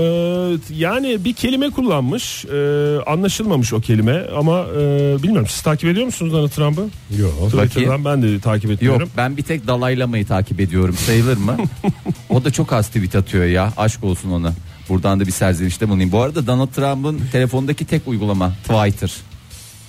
yani 0.74 1.26
bir 1.26 1.34
kelime 1.34 1.70
kullanmış 1.70 2.46
e, 2.46 2.58
anlaşılmamış 3.06 3.74
o 3.74 3.82
kelime 3.82 4.26
ama 4.38 4.66
e, 4.78 4.80
bilmiyorum 5.24 5.48
siz 5.50 5.62
takip 5.62 5.90
ediyor 5.90 6.06
musunuz 6.06 6.34
Donald 6.34 6.50
Trump'ı? 6.50 6.90
Yok. 7.18 7.52
Twitter'dan 7.52 8.06
ben 8.06 8.22
de 8.22 8.40
takip 8.40 8.70
Yok 8.70 8.78
ediyorum. 8.78 9.10
ben 9.18 9.38
bir 9.38 9.44
tek 9.44 9.68
dalaylamayı 9.68 10.26
takip 10.26 10.60
ediyorum 10.60 10.96
sayılır 10.96 11.38
mı? 11.38 11.58
o 12.30 12.44
da 12.44 12.52
çok 12.52 12.74
az 12.74 12.88
tweet 12.88 13.16
atıyor 13.16 13.46
ya 13.46 13.74
aşk 13.78 14.04
olsun 14.04 14.32
ona. 14.32 14.54
Buradan 14.90 15.20
da 15.20 15.26
bir 15.28 15.32
serzenişte 15.32 15.90
bulunayım. 15.90 16.12
Bu 16.12 16.22
arada 16.22 16.48
Donald 16.48 16.68
Trump'ın 16.68 17.22
telefondaki 17.32 17.86
tek 17.86 18.08
uygulama 18.08 18.54
Twitter. 18.68 19.12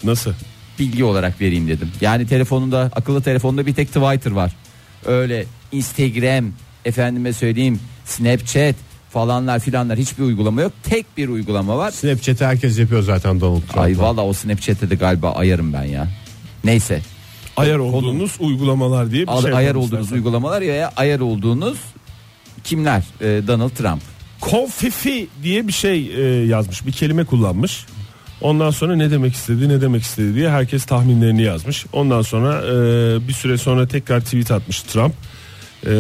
Nasıl? 0.05 0.33
Bilgi 0.79 1.05
olarak 1.05 1.41
vereyim 1.41 1.69
dedim. 1.69 1.91
Yani 2.01 2.27
telefonunda 2.27 2.91
akıllı 2.97 3.23
telefonda 3.23 3.67
bir 3.67 3.75
tek 3.75 3.89
Twitter 3.89 4.31
var. 4.31 4.53
Öyle 5.07 5.45
Instagram 5.73 6.53
efendime 6.85 7.33
söyleyeyim 7.33 7.81
Snapchat 8.05 8.75
falanlar 9.11 9.61
filanlar 9.61 9.99
hiçbir 9.99 10.23
uygulama 10.25 10.63
yok. 10.63 10.73
Tek 10.83 11.17
bir 11.17 11.29
uygulama 11.29 11.79
var. 11.79 11.91
Snapchat'i 11.91 12.45
herkes 12.45 12.79
yapıyor 12.79 13.03
zaten 13.03 13.41
Donald 13.41 13.61
Trump. 13.63 13.79
Ay 13.79 13.99
valla 13.99 14.25
o 14.25 14.33
Snapchat'te 14.33 14.91
de 14.91 14.95
galiba 14.95 15.33
ayarım 15.33 15.73
ben 15.73 15.85
ya. 15.85 16.09
Neyse. 16.65 17.01
Ayar 17.57 17.79
olduğunuz 17.79 18.37
uygulamalar 18.41 19.11
diye 19.11 19.23
bir 19.23 19.29
Al- 19.33 19.43
şey 19.43 19.53
ayar 19.53 19.75
olduğunuz 19.75 19.93
istersen. 19.93 20.15
uygulamalar 20.17 20.63
ya 20.63 20.93
ayar 20.97 21.21
olduğunuz 21.21 21.79
kimler? 22.65 23.03
Ee, 23.21 23.43
Donald 23.47 23.71
Trump. 23.71 24.03
Konfifi 24.41 25.29
diye 25.43 25.69
bir 25.69 25.73
şey 25.73 26.07
e, 26.17 26.47
yazmış 26.47 26.87
bir 26.87 26.93
kelime 26.93 27.25
kullanmış. 27.25 27.85
Ondan 28.41 28.71
sonra 28.71 28.97
ne 28.97 29.11
demek 29.11 29.35
istedi 29.35 29.69
ne 29.69 29.81
demek 29.81 30.03
istedi 30.03 30.35
diye 30.35 30.51
herkes 30.51 30.85
tahminlerini 30.85 31.43
yazmış. 31.43 31.87
Ondan 31.93 32.23
sonra 32.23 32.63
e, 32.67 33.29
bir 33.29 33.33
süre 33.33 33.59
sonra 33.59 33.89
tekrar 33.89 34.21
tweet 34.21 34.51
atmış 34.51 34.83
Trump. 34.83 35.15
E, 35.87 35.91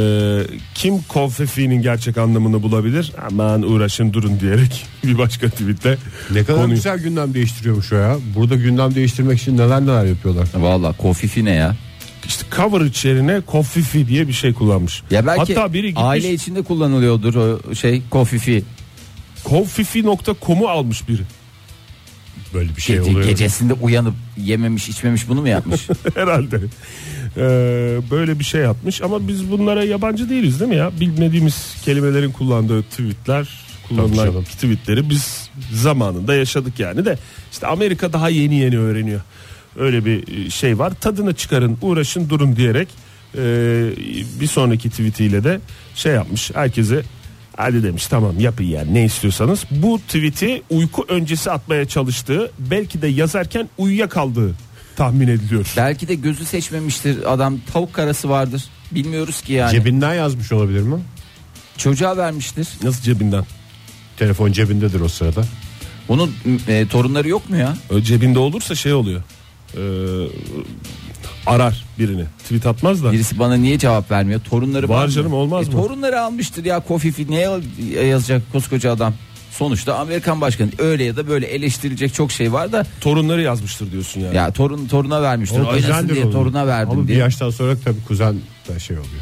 kim 0.75 1.03
konfifinin 1.03 1.83
gerçek 1.83 2.19
anlamını 2.19 2.63
bulabilir? 2.63 3.13
Aman 3.31 3.63
uğraşın 3.63 4.13
durun 4.13 4.41
diyerek 4.41 4.87
bir 5.05 5.19
başka 5.19 5.49
tweetle. 5.49 5.97
Ne 6.31 6.45
kadar 6.45 6.61
konuyu- 6.63 6.75
güzel 6.77 6.99
gündem 6.99 7.35
değiştiriyormuş 7.35 7.93
o 7.93 7.97
ya. 7.97 8.17
Burada 8.37 8.55
gündem 8.55 8.95
değiştirmek 8.95 9.41
için 9.43 9.59
neler 9.59 9.81
neler 9.81 10.05
yapıyorlar. 10.05 10.49
Valla 10.55 10.93
kofifi 10.93 11.45
ne 11.45 11.53
ya? 11.55 11.77
İşte 12.27 12.47
coverage 12.57 13.09
yerine 13.09 13.41
konfifi 13.41 14.09
diye 14.09 14.29
bir 14.29 14.33
şey 14.33 14.53
kullanmış. 14.53 15.03
Ya 15.11 15.27
belki 15.27 15.55
Hatta 15.55 15.73
biri 15.73 15.87
gitmiş 15.89 16.05
aile 16.07 16.33
içinde 16.33 16.63
kullanılıyordur 16.63 17.35
o 17.35 17.75
şey 17.75 18.03
kofifi. 18.11 18.63
konfifi.com'u 19.45 20.69
almış 20.69 21.09
biri. 21.09 21.23
Böyle 22.55 22.77
bir 22.77 22.83
şey 22.83 22.97
Gece- 22.97 23.11
oluyor. 23.11 23.29
gecesinde 23.29 23.73
uyanıp 23.73 24.15
yememiş 24.37 24.89
içmemiş 24.89 25.29
bunu 25.29 25.41
mu 25.41 25.49
yapmış? 25.49 25.89
Herhalde. 26.15 26.61
Ee, 27.37 27.41
böyle 28.11 28.39
bir 28.39 28.45
şey 28.45 28.61
yapmış 28.61 29.03
ama 29.03 29.29
biz 29.29 29.51
bunlara 29.51 29.85
yabancı 29.85 30.31
değiliz 30.31 30.61
değil 30.61 30.69
mi 30.71 30.77
ya? 30.77 30.91
Bilmediğimiz 31.01 31.77
kelimelerin 31.85 32.33
kullandığı 32.33 32.83
tweetler, 32.83 33.49
kullanılan 33.89 34.43
tweetleri 34.45 35.11
biz 35.11 35.51
zamanında 35.73 36.35
yaşadık 36.35 36.81
yani 36.81 37.05
de 37.05 37.19
işte 37.53 37.67
Amerika 37.67 38.13
daha 38.13 38.29
yeni 38.29 38.55
yeni 38.55 38.79
öğreniyor. 38.79 39.21
Öyle 39.79 40.05
bir 40.05 40.51
şey 40.51 40.79
var. 40.79 40.93
Tadını 41.01 41.35
çıkarın, 41.35 41.79
uğraşın, 41.83 42.29
durun 42.29 42.57
diyerek 42.57 42.89
e, 43.35 43.41
bir 44.41 44.47
sonraki 44.47 44.91
tweetiyle 44.91 45.45
de 45.45 45.61
şey 45.95 46.13
yapmış. 46.15 46.51
Herkese 46.55 47.03
hadi 47.59 47.83
demiş 47.83 48.07
tamam 48.07 48.41
yapın 48.41 48.65
yani 48.65 48.95
ne 48.95 49.05
istiyorsanız. 49.05 49.65
Bu 49.71 49.99
tweet'i 49.99 50.63
uyku 50.71 51.05
öncesi 51.09 51.51
atmaya 51.51 51.85
çalıştığı 51.89 52.51
belki 52.59 53.03
de 53.03 53.07
yazarken 53.09 53.69
uyuyakaldığı 53.79 54.55
tahmin 54.97 55.29
ediliyor. 55.29 55.73
belki 55.77 56.09
de 56.09 56.15
gözü 56.15 56.45
seçmemiştir 56.45 57.33
adam 57.33 57.59
tavuk 57.73 57.93
karası 57.93 58.29
vardır. 58.29 58.65
Bilmiyoruz 58.93 59.41
ki 59.43 59.53
yani. 59.53 59.71
Cebinden 59.71 60.15
yazmış 60.15 60.53
olabilir 60.53 60.83
mi? 60.83 61.01
Çocuğa 61.77 62.17
vermiştir. 62.17 62.69
Nasıl 62.83 63.03
cebinden? 63.03 63.45
Telefon 64.17 64.53
cebindedir 64.53 65.01
o 65.01 65.09
sırada. 65.09 65.45
Bunun 66.09 66.35
e, 66.69 66.87
torunları 66.89 67.29
yok 67.29 67.51
mu 67.51 67.57
ya? 67.57 67.77
Ö, 67.91 68.03
Cebinde 68.03 68.39
olursa 68.39 68.75
şey 68.75 68.93
oluyor. 68.93 69.23
Ee, 69.77 69.79
arar 71.49 71.85
birini. 71.99 72.25
Tweet 72.43 72.67
atmaz 72.67 73.05
da. 73.05 73.13
Birisi 73.13 73.39
bana 73.39 73.55
niye 73.57 73.79
cevap 73.79 74.11
vermiyor? 74.11 74.41
Torunları 74.41 74.89
Var 74.89 75.05
mı? 75.07 75.11
canım, 75.13 75.33
olmaz 75.33 75.69
E, 75.69 75.71
mı? 75.71 75.77
Torunları 75.77 76.21
almıştır 76.21 76.65
ya 76.65 76.81
kofifi 76.81 77.31
neye 77.31 77.51
yazacak 78.07 78.43
koskoca 78.53 78.93
adam? 78.93 79.15
Sonuçta 79.51 79.95
Amerikan 79.99 80.41
başkanı 80.41 80.71
öyle 80.79 81.05
ya 81.05 81.17
da 81.17 81.29
böyle 81.29 81.47
eleştirilecek 81.47 82.15
çok 82.15 82.33
şey 82.33 82.53
var 82.53 82.73
da 82.73 82.87
Torunları 83.01 83.43
yazmıştır 83.43 83.93
diyorsun 83.93 84.21
yani. 84.21 84.37
ya 84.37 84.53
torun 84.53 84.87
toruna 84.87 85.23
vermiştir. 85.23 85.61
O 85.61 85.67
Oynasın 85.69 86.09
diye 86.09 86.25
onun. 86.25 86.33
toruna 86.33 86.67
verdim 86.67 86.91
Ama 86.93 87.03
bir 87.03 87.09
diye. 87.09 87.19
yaştan 87.19 87.51
sonra 87.51 87.77
tabii 87.85 88.01
kuzen 88.09 88.35
da 88.69 88.79
şey 88.79 88.97
oluyor. 88.97 89.13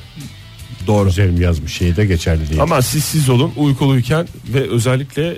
Doğru. 0.86 1.08
Üzerim 1.08 1.40
yazmış 1.40 1.72
şeyi 1.72 1.96
de 1.96 2.06
geçerli 2.06 2.48
değil. 2.50 2.62
Ama 2.62 2.82
siz 2.82 3.04
siz 3.04 3.28
olun 3.28 3.52
uykuluyken 3.56 4.28
ve 4.54 4.70
özellikle 4.70 5.28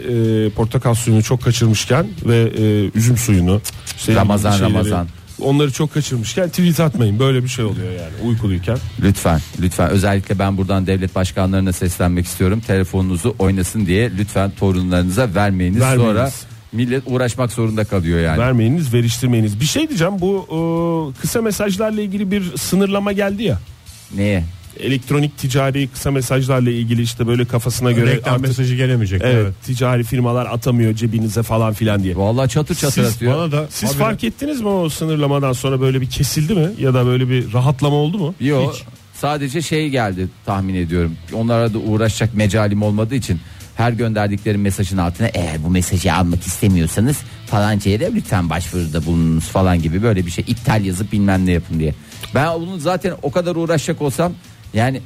e, 0.46 0.50
portakal 0.50 0.94
suyunu 0.94 1.22
çok 1.22 1.42
kaçırmışken 1.42 2.06
ve 2.26 2.52
e, 2.58 2.90
üzüm 2.98 3.16
suyunu 3.16 3.60
işte 3.96 4.14
Ramazan, 4.14 4.50
şeyleri, 4.52 4.72
Ramazan. 4.74 5.08
Onları 5.40 5.72
çok 5.72 5.94
kaçırmışken 5.94 6.48
tweet 6.48 6.80
atmayın 6.80 7.18
böyle 7.18 7.42
bir 7.42 7.48
şey 7.48 7.64
oluyor 7.64 7.92
yani 7.92 8.28
uykuluyken. 8.28 8.78
Lütfen 9.02 9.40
lütfen 9.60 9.90
özellikle 9.90 10.38
ben 10.38 10.56
buradan 10.56 10.86
devlet 10.86 11.14
başkanlarına 11.14 11.72
seslenmek 11.72 12.26
istiyorum. 12.26 12.60
Telefonunuzu 12.66 13.36
oynasın 13.38 13.86
diye 13.86 14.10
lütfen 14.18 14.50
torunlarınıza 14.50 15.34
vermeyiniz. 15.34 15.80
Vermeyiniz. 15.80 16.14
Sonra 16.14 16.30
millet 16.72 17.02
uğraşmak 17.06 17.52
zorunda 17.52 17.84
kalıyor 17.84 18.20
yani. 18.20 18.38
Vermeyiniz 18.38 18.94
veriştirmeyiniz. 18.94 19.60
Bir 19.60 19.64
şey 19.64 19.88
diyeceğim 19.88 20.14
bu 20.20 20.46
e, 21.14 21.20
kısa 21.20 21.42
mesajlarla 21.42 22.00
ilgili 22.00 22.30
bir 22.30 22.56
sınırlama 22.56 23.12
geldi 23.12 23.42
ya. 23.42 23.58
Neye? 24.14 24.44
Elektronik 24.80 25.38
ticari 25.38 25.88
kısa 25.88 26.10
mesajlarla 26.10 26.70
ilgili 26.70 27.02
işte 27.02 27.26
böyle 27.26 27.44
kafasına 27.44 27.92
göre 27.92 28.10
Reklam 28.10 28.34
artık 28.34 28.48
mesajı 28.48 28.74
gelemeyecek. 28.74 29.22
evet, 29.24 29.34
Evet. 29.34 29.54
ticari 29.64 30.04
firmalar 30.04 30.46
atamıyor 30.46 30.94
cebinize 30.94 31.42
falan 31.42 31.72
filan 31.72 32.02
diye. 32.02 32.16
Vallahi 32.16 32.48
çatır 32.50 32.74
çatır 32.74 33.02
Siz 33.04 33.14
atıyor. 33.16 33.34
Bana 33.36 33.52
da 33.52 33.66
Siz 33.70 33.90
habire- 33.90 33.98
fark 33.98 34.24
ettiniz 34.24 34.60
mi 34.60 34.68
o 34.68 34.88
sınırlamadan 34.88 35.52
sonra 35.52 35.80
böyle 35.80 36.00
bir 36.00 36.10
kesildi 36.10 36.54
mi 36.54 36.68
ya 36.80 36.94
da 36.94 37.06
böyle 37.06 37.28
bir 37.28 37.52
rahatlama 37.52 37.96
oldu 37.96 38.18
mu? 38.18 38.34
Yok. 38.40 38.74
Hiç. 38.74 38.82
Sadece 39.14 39.62
şey 39.62 39.88
geldi 39.88 40.28
tahmin 40.46 40.74
ediyorum. 40.74 41.16
Onlara 41.32 41.74
da 41.74 41.78
uğraşacak 41.78 42.34
mecalim 42.34 42.82
olmadığı 42.82 43.14
için 43.14 43.40
her 43.76 43.92
gönderdikleri 43.92 44.58
mesajın 44.58 44.98
altına 44.98 45.26
eğer 45.34 45.64
bu 45.64 45.70
mesajı 45.70 46.14
almak 46.14 46.42
istemiyorsanız 46.46 47.16
falanca 47.46 47.90
yere 47.90 48.10
lütfen 48.14 48.50
başvuruda 48.50 49.06
bulununuz 49.06 49.44
falan 49.44 49.82
gibi 49.82 50.02
böyle 50.02 50.26
bir 50.26 50.30
şey 50.30 50.44
iptal 50.48 50.84
yazıp 50.84 51.12
bilmem 51.12 51.46
ne 51.46 51.52
yapın 51.52 51.78
diye. 51.80 51.94
Ben 52.34 52.60
bunu 52.60 52.78
zaten 52.78 53.14
o 53.22 53.30
kadar 53.30 53.56
uğraşacak 53.56 54.02
olsam 54.02 54.32
yani 54.74 55.00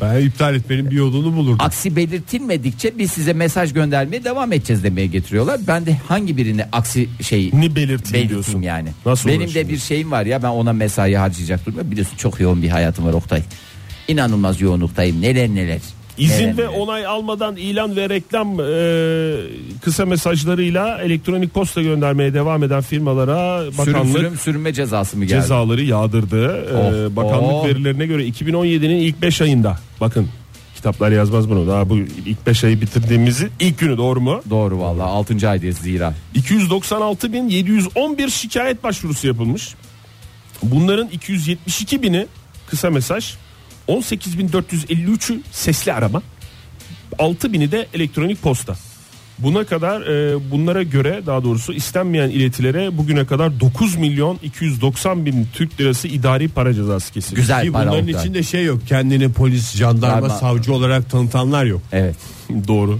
Ben 0.00 0.20
iptal 0.20 0.54
etmenin 0.54 0.90
bir 0.90 0.96
yolunu 0.96 1.36
bulurdum. 1.36 1.56
aksi 1.60 1.96
belirtilmedikçe 1.96 2.98
biz 2.98 3.10
size 3.12 3.32
mesaj 3.32 3.72
göndermeye 3.72 4.24
devam 4.24 4.52
edeceğiz 4.52 4.84
demeye 4.84 5.06
getiriyorlar. 5.06 5.60
Ben 5.66 5.86
de 5.86 5.96
hangi 6.08 6.36
birini 6.36 6.64
aksi 6.72 7.08
şey 7.22 7.50
Ni 7.54 7.76
belirteyim 7.76 8.28
diyorsun. 8.28 8.62
yani. 8.62 8.88
Nasıl 9.06 9.28
Benim 9.28 9.54
de 9.54 9.68
bir 9.68 9.78
şeyim 9.78 10.10
var 10.10 10.26
ya 10.26 10.42
ben 10.42 10.48
ona 10.48 10.72
mesai 10.72 11.14
harcayacak 11.14 11.66
durumda. 11.66 11.90
Biliyorsun 11.90 12.16
çok 12.16 12.40
yoğun 12.40 12.62
bir 12.62 12.68
hayatım 12.68 13.04
var 13.04 13.12
Oktay. 13.12 13.42
İnanılmaz 14.08 14.60
yoğunluktayım. 14.60 15.22
Neler 15.22 15.48
neler. 15.48 15.80
İzin 16.18 16.56
ve 16.56 16.68
onay 16.68 17.06
almadan 17.06 17.56
ilan 17.56 17.96
ve 17.96 18.08
reklam 18.08 18.60
e, 18.60 18.64
kısa 19.80 20.06
mesajlarıyla 20.06 20.98
elektronik 21.02 21.54
posta 21.54 21.82
göndermeye 21.82 22.34
devam 22.34 22.62
eden 22.62 22.80
firmalara 22.80 23.60
Sürüm, 23.72 23.78
bakanlık 23.78 24.16
sürüm, 24.18 24.36
sürünme 24.38 24.72
cezası 24.72 25.16
mı 25.16 25.24
geldi? 25.24 25.40
cezaları 25.42 25.82
yağdırdı. 25.82 26.46
E, 26.46 26.74
Oh, 26.74 27.16
bakanlık 27.16 27.52
oh. 27.52 27.66
verilerine 27.66 28.06
göre 28.06 28.28
2017'nin 28.28 28.96
ilk 28.96 29.22
5 29.22 29.40
ayında 29.40 29.78
bakın 30.00 30.28
kitaplar 30.76 31.10
yazmaz 31.12 31.50
bunu 31.50 31.68
daha 31.68 31.88
bu 31.90 31.96
ilk 32.26 32.46
5 32.46 32.64
ayı 32.64 32.80
bitirdiğimizi 32.80 33.48
ilk 33.60 33.78
günü 33.78 33.96
doğru 33.96 34.20
mu? 34.20 34.42
Doğru 34.50 34.78
vallahi 34.80 35.06
6. 35.08 35.48
aydayız 35.48 35.78
zira. 35.78 36.14
296.711 36.36 38.30
şikayet 38.30 38.84
başvurusu 38.84 39.26
yapılmış. 39.26 39.74
Bunların 40.62 41.08
272 41.08 42.02
bini 42.02 42.26
kısa 42.66 42.90
mesaj, 42.90 43.34
18.453'ü 43.88 45.40
sesli 45.50 45.92
arama, 45.92 46.22
6 47.18 47.52
bini 47.52 47.72
de 47.72 47.86
elektronik 47.94 48.42
posta. 48.42 48.76
Buna 49.38 49.64
kadar 49.64 50.00
e, 50.00 50.50
bunlara 50.50 50.82
göre 50.82 51.22
daha 51.26 51.44
doğrusu 51.44 51.72
istenmeyen 51.72 52.30
iletilere 52.30 52.98
bugüne 52.98 53.26
kadar 53.26 53.60
9 53.60 53.96
milyon 53.96 54.38
290 54.42 55.26
bin 55.26 55.48
Türk 55.52 55.80
lirası 55.80 56.08
idari 56.08 56.48
para 56.48 56.74
cezası 56.74 57.12
kesildi. 57.12 57.40
Güzel 57.40 57.64
Ki 57.64 57.72
para 57.72 57.90
bunların 57.90 58.08
içinde 58.08 58.42
şey 58.42 58.64
yok. 58.64 58.80
Kendini 58.86 59.32
polis, 59.32 59.76
jandarma, 59.76 60.22
Darma. 60.22 60.38
savcı 60.38 60.74
olarak 60.74 61.10
tanıtanlar 61.10 61.64
yok. 61.64 61.82
Evet. 61.92 62.16
Doğru. 62.68 62.98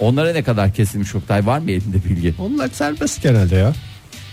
Onlara 0.00 0.32
ne 0.32 0.42
kadar 0.42 0.72
kesilmiş 0.72 1.14
Oktay 1.14 1.46
var 1.46 1.58
mı 1.58 1.70
elinde 1.70 2.04
bilgi? 2.04 2.34
Onlar 2.38 2.68
serbest 2.68 3.22
genelde 3.22 3.56
ya. 3.56 3.72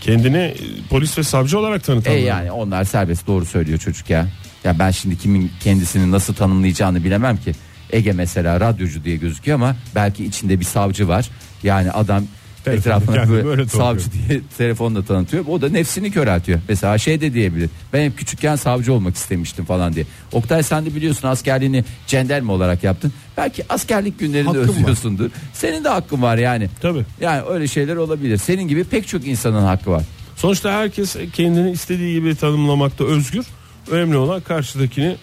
Kendini 0.02 0.56
polis 0.90 1.18
ve 1.18 1.24
savcı 1.24 1.60
olarak 1.60 1.84
tanıtanlar. 1.84 2.18
E 2.18 2.22
yani 2.22 2.52
onlar 2.52 2.84
serbest 2.84 3.28
doğru 3.28 3.46
söylüyor 3.46 3.80
çocuk 3.80 4.10
ya. 4.10 4.28
Ya 4.64 4.80
ben 4.80 4.92
şimdi 4.92 5.18
kimin 5.18 5.52
kendisini 5.60 6.12
nasıl 6.12 6.34
tanımlayacağını 6.34 7.04
bilemem 7.04 7.38
ki. 7.38 7.52
Ege 7.92 8.12
mesela 8.12 8.60
radyocu 8.60 9.04
diye 9.04 9.16
gözüküyor 9.16 9.56
ama 9.56 9.76
belki 9.96 10.26
içinde 10.26 10.60
bir 10.60 10.66
savcı 10.66 11.08
var. 11.08 11.30
Yani 11.64 11.92
adam 11.92 12.24
Telefonda 12.64 12.96
etrafına 12.96 13.30
böyle 13.30 13.46
böyle 13.46 13.66
savcı 13.66 14.06
diye 14.12 14.42
telefonla 14.58 15.06
tanıtıyor. 15.06 15.46
O 15.48 15.62
da 15.62 15.70
nefsini 15.70 16.12
köreltiyor. 16.12 16.60
Mesela 16.70 16.98
şey 16.98 17.22
de 17.22 17.34
diyebilir. 17.34 17.70
Ben 17.94 18.06
hep 18.06 18.18
küçükken 18.18 18.56
savcı 18.56 18.94
olmak 18.94 19.16
istemiştim 19.16 19.66
falan 19.66 19.94
diye. 19.94 20.06
Oktay 20.32 20.64
sen 20.64 20.86
de 20.86 20.96
biliyorsun 20.96 21.28
askerliğini 21.28 21.84
cenderme 22.08 22.52
olarak 22.52 22.84
yaptın. 22.84 23.14
Belki 23.38 23.64
askerlik 23.70 24.20
günlerini 24.20 24.48
Hakkın 24.48 24.62
var. 24.62 24.70
özlüyorsundur. 24.70 25.30
Senin 25.54 25.84
de 25.84 25.90
hakkın 25.90 26.22
var 26.22 26.38
yani. 26.38 26.70
Tabii. 26.82 27.06
Yani 27.22 27.42
öyle 27.50 27.68
şeyler 27.68 27.96
olabilir. 27.96 28.38
Senin 28.38 28.68
gibi 28.68 28.84
pek 28.84 29.08
çok 29.08 29.28
insanın 29.28 29.64
hakkı 29.64 29.92
var. 29.92 30.04
Sonuçta 30.36 30.72
herkes 30.72 31.16
kendini 31.34 31.72
istediği 31.72 32.14
gibi 32.14 32.36
tanımlamakta 32.36 33.06
özgür. 33.06 33.46
Önemli 33.92 34.18
olan 34.18 34.42
karşıdakini 34.42 35.16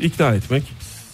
ikna 0.00 0.34
etmek 0.34 0.62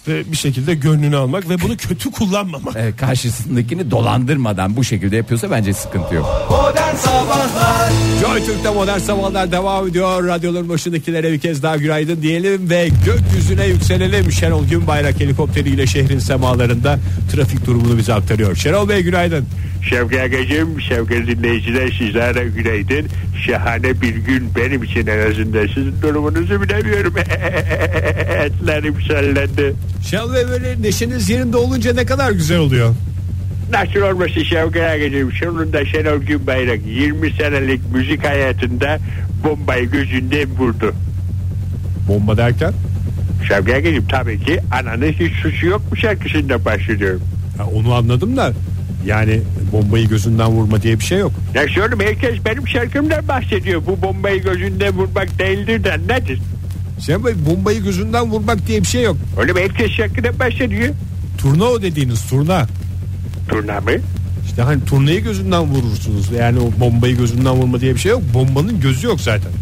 ve 0.09 0.33
bir 0.33 0.37
şekilde 0.37 0.75
gönlünü 0.75 1.17
almak 1.17 1.49
ve 1.49 1.61
bunu 1.61 1.77
kötü 1.77 2.11
kullanmamak. 2.11 2.77
e, 2.77 2.97
karşısındakini 2.97 3.91
dolandırmadan 3.91 4.77
bu 4.77 4.85
şekilde 4.85 5.17
yapıyorsa 5.17 5.51
bence 5.51 5.73
sıkıntı 5.73 6.15
yok. 6.15 6.49
Modern 6.93 7.05
Sabahlar 7.05 7.93
Joy 8.21 8.47
Türk'te 8.47 8.71
modern 8.71 8.99
sabahlar 8.99 9.53
devam 9.53 9.89
ediyor. 9.89 10.27
Radyoların 10.27 10.69
başındakilere 10.69 11.33
bir 11.33 11.39
kez 11.39 11.63
daha 11.63 11.77
günaydın 11.77 12.23
diyelim 12.23 12.71
ve 12.71 12.89
gökyüzüne 13.07 13.67
yükselelim. 13.67 14.33
Şenol 14.33 14.65
Günbayrak 14.67 15.21
helikopteriyle 15.21 15.87
şehrin 15.87 16.19
semalarında 16.19 16.99
trafik 17.33 17.67
durumunu 17.67 17.99
bize 17.99 18.15
aktarıyor. 18.15 18.57
Şenol 18.57 18.89
Bey 18.89 19.03
günaydın. 19.03 19.47
Şevki 19.89 20.23
Agacım, 20.23 20.81
sevgili 20.89 21.27
dinleyiciler 21.27 21.91
sizlere 21.99 22.49
günaydın. 22.49 23.09
Şahane 23.47 24.01
bir 24.01 24.17
gün 24.17 24.49
benim 24.57 24.83
için 24.83 25.07
en 25.07 25.31
azından 25.31 25.67
sizin 25.67 26.03
durumunuzu 26.03 26.63
bilemiyorum. 26.63 27.15
Etlerim 28.45 28.95
sellendi. 29.09 29.75
Şenol 30.11 30.35
Bey 30.35 30.49
böyle 30.49 30.83
neşeniz 30.83 31.31
yerinde 31.31 31.57
olunca 31.57 31.95
ne 31.95 32.07
kadar 32.07 32.31
güzel 32.31 32.59
oluyor. 32.59 32.95
Nasıl 33.73 34.01
olması 34.01 34.45
Şevki 34.45 34.83
Agacım? 34.85 35.33
Sonunda 35.33 35.85
Şenol 35.85 36.19
Günbayrak 36.19 36.81
20 36.87 37.31
senelik 37.33 37.81
müzik 37.95 38.25
hayatında 38.25 38.99
bombayı 39.45 39.91
gözünden 39.91 40.51
vurdu. 40.59 40.95
Bomba 42.09 42.37
derken? 42.37 42.73
Şevki 43.49 43.75
Agacım 43.75 44.05
tabii 44.09 44.41
ki 44.41 44.61
ananın 44.73 45.13
hiç 45.13 45.33
suçu 45.33 45.67
yok 45.67 45.91
mu 45.91 45.97
şarkısında 45.97 46.65
başlıyorum. 46.65 47.23
Ha, 47.59 47.65
onu 47.75 47.95
anladım 47.95 48.37
da 48.37 48.53
yani 49.07 49.41
bombayı 49.73 50.09
gözünden 50.09 50.49
vurma 50.49 50.83
diye 50.83 50.99
bir 50.99 51.05
şey 51.05 51.19
yok. 51.19 51.33
Nasıl 51.55 51.81
oğlum 51.81 52.01
herkes 52.01 52.45
benim 52.45 52.69
şarkımdan 52.69 53.29
bahsediyor. 53.29 53.83
Bu 53.87 54.03
bombayı 54.03 54.43
gözünden 54.43 54.93
vurmak 54.93 55.39
değildir 55.39 55.85
de 55.85 55.99
nedir? 56.09 56.41
Şenol 57.07 57.25
Bey 57.25 57.35
bombayı 57.51 57.83
gözünden 57.83 58.31
vurmak 58.31 58.67
diye 58.67 58.81
bir 58.81 58.87
şey 58.87 59.03
yok. 59.03 59.17
Oğlum 59.39 59.57
herkes 59.57 59.91
şarkıdan 59.91 60.39
bahsediyor. 60.39 60.95
Turna 61.39 61.65
o 61.65 61.83
dediğiniz 61.83 62.27
turna. 62.29 62.67
Turna 63.53 63.81
mı? 63.81 63.91
İşte 64.47 64.63
hani 64.63 64.85
turnayı 64.85 65.25
gözünden 65.25 65.63
vurursunuz. 65.63 66.33
Yani 66.33 66.59
o 66.61 66.81
bombayı 66.81 67.17
gözünden 67.17 67.53
vurma 67.53 67.81
diye 67.81 67.95
bir 67.95 68.01
şey 68.01 68.11
yok. 68.13 68.23
Bombanın 68.35 68.81
gözü 68.81 69.07
yok 69.07 69.21
zaten. 69.21 69.53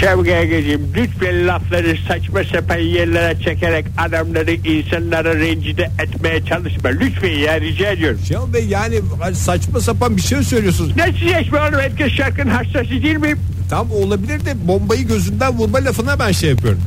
Şevki 0.00 0.36
Agacım 0.36 0.82
lütfen 0.96 1.46
lafları 1.46 1.96
saçma 2.08 2.44
sapan 2.44 2.78
yerlere 2.78 3.40
çekerek 3.40 3.86
adamları 3.98 4.52
insanları 4.52 5.40
rencide 5.40 5.90
etmeye 6.02 6.44
çalışma. 6.44 6.88
Lütfen 6.88 7.28
ya 7.28 7.60
rica 7.60 7.90
ediyorum. 7.90 8.20
Şenol 8.28 8.52
Bey 8.52 8.66
yani 8.66 9.00
hani 9.20 9.36
saçma 9.36 9.80
sapan 9.80 10.16
bir 10.16 10.22
şey 10.22 10.42
söylüyorsunuz. 10.42 10.96
Ne 10.96 11.12
çiçeşme 11.14 11.58
oğlum 11.60 11.80
herkes 11.80 12.12
şarkının 12.12 12.50
hastası 12.50 12.90
değil 12.90 13.16
miyim? 13.16 13.38
Tam 13.70 13.90
olabilir 13.90 14.44
de 14.44 14.68
bombayı 14.68 15.08
gözünden 15.08 15.52
vurma 15.58 15.78
lafına 15.84 16.18
ben 16.18 16.32
şey 16.32 16.50
yapıyorum. 16.50 16.80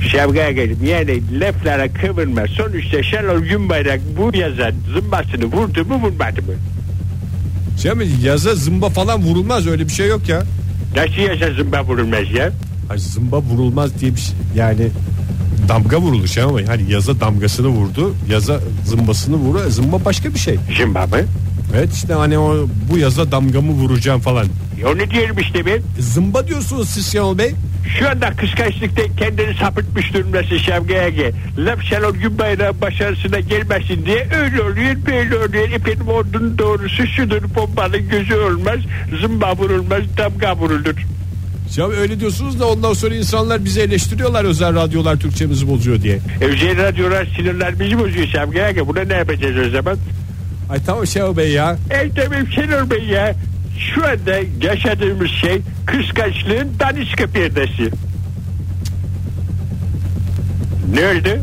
Şevki 0.00 0.42
Agacım 0.44 0.78
yani 0.84 1.40
laflara 1.40 1.92
kıvırma. 1.92 2.40
Sonuçta 2.56 3.02
Şenol 3.02 3.38
Günbayrak 3.38 4.00
bu 4.18 4.36
yazan 4.36 4.72
zımbasını 4.94 5.44
vurdu 5.44 5.84
mu 5.84 5.94
vurmadı 5.94 6.42
mı? 6.42 6.52
Şenol 7.82 8.00
Bey 8.00 8.08
yaza 8.22 8.54
zımba 8.54 8.88
falan 8.88 9.22
vurulmaz 9.22 9.66
öyle 9.66 9.84
bir 9.86 9.92
şey 9.92 10.08
yok 10.08 10.28
ya. 10.28 10.42
Nasıl 10.96 11.12
yaşa 11.22 11.52
zımba 11.54 11.84
vurulmaz 11.84 12.30
ya? 12.34 12.52
Hani 12.88 13.00
zımba 13.00 13.38
vurulmaz 13.40 14.00
diye 14.00 14.14
bir 14.14 14.20
şey 14.20 14.34
yani 14.56 14.88
damga 15.68 15.96
vurulur 16.00 16.26
Şenol 16.26 16.56
Bey. 16.56 16.64
Hani 16.66 16.90
yaza 16.92 17.20
damgasını 17.20 17.68
vurdu 17.68 18.14
yaza 18.30 18.60
zımbasını 18.86 19.36
vurdu. 19.36 19.70
Zımba 19.70 20.04
başka 20.04 20.34
bir 20.34 20.38
şey. 20.38 20.56
Zımba 20.78 21.06
mı? 21.06 21.16
Evet 21.76 21.92
işte 21.92 22.14
hani 22.14 22.38
o 22.38 22.66
bu 22.92 22.98
yaza 22.98 23.32
damgamı 23.32 23.72
vuracağım 23.72 24.20
falan. 24.20 24.46
E 24.82 24.86
Onu 24.86 25.10
diyorum 25.10 25.38
işte 25.38 25.66
ben. 25.66 25.82
Zımba 25.98 26.48
diyorsunuz 26.48 26.88
siz 26.88 27.12
Şenol 27.12 27.38
Bey. 27.38 27.54
Şu 27.98 28.10
anda 28.10 28.30
kıskançlıkta 28.30 29.02
kendini 29.16 29.54
sapıtmış 29.54 30.14
durumdasın 30.14 30.56
Şevki 30.56 30.94
Ege. 30.94 31.32
Laf 31.58 31.82
Şenol 31.82 32.14
Günbayrak'ın 32.14 32.80
başarısına 32.80 33.40
gelmesin 33.40 34.06
diye 34.06 34.28
öyle 34.42 34.62
oluyor 34.62 34.96
böyle 35.06 35.36
oluyor. 35.38 35.70
Efendim 35.70 36.08
ordunun 36.08 36.58
doğrusu 36.58 37.06
şudur 37.06 37.42
bombanın 37.56 38.08
gözü 38.08 38.34
olmaz. 38.34 38.78
Zımba 39.20 39.56
vurulmaz 39.56 40.02
damga 40.16 40.56
vurulur. 40.56 41.06
Ya 41.76 41.88
öyle 41.88 42.20
diyorsunuz 42.20 42.60
da 42.60 42.68
ondan 42.68 42.92
sonra 42.92 43.14
insanlar 43.14 43.64
bizi 43.64 43.80
eleştiriyorlar 43.80 44.44
özel 44.44 44.74
radyolar 44.74 45.16
Türkçemizi 45.16 45.68
bozuyor 45.68 46.02
diye. 46.02 46.18
Özel 46.40 46.76
radyolar 46.76 47.26
sinirlerimizi 47.36 47.98
bozuyor 47.98 48.26
Şevki 48.26 48.60
Ege. 48.60 48.86
Buna 48.86 49.00
ne 49.00 49.14
yapacağız 49.14 49.66
o 49.66 49.70
zaman? 49.70 49.98
Ay 50.70 50.78
tamam 50.86 51.06
Şenol 51.06 51.36
Bey 51.36 51.50
ya. 51.52 51.76
Ey 51.90 52.10
tamam 52.16 52.46
Şenol 52.54 52.90
Bey 52.90 53.04
ya. 53.04 53.34
Şu 53.78 54.06
anda 54.06 54.66
yaşadığımız 54.66 55.30
şey 55.30 55.60
kıskançlığın 55.86 56.68
daniska 56.80 57.26
perdesi. 57.26 57.90
Ne 60.94 61.08
oldu? 61.08 61.42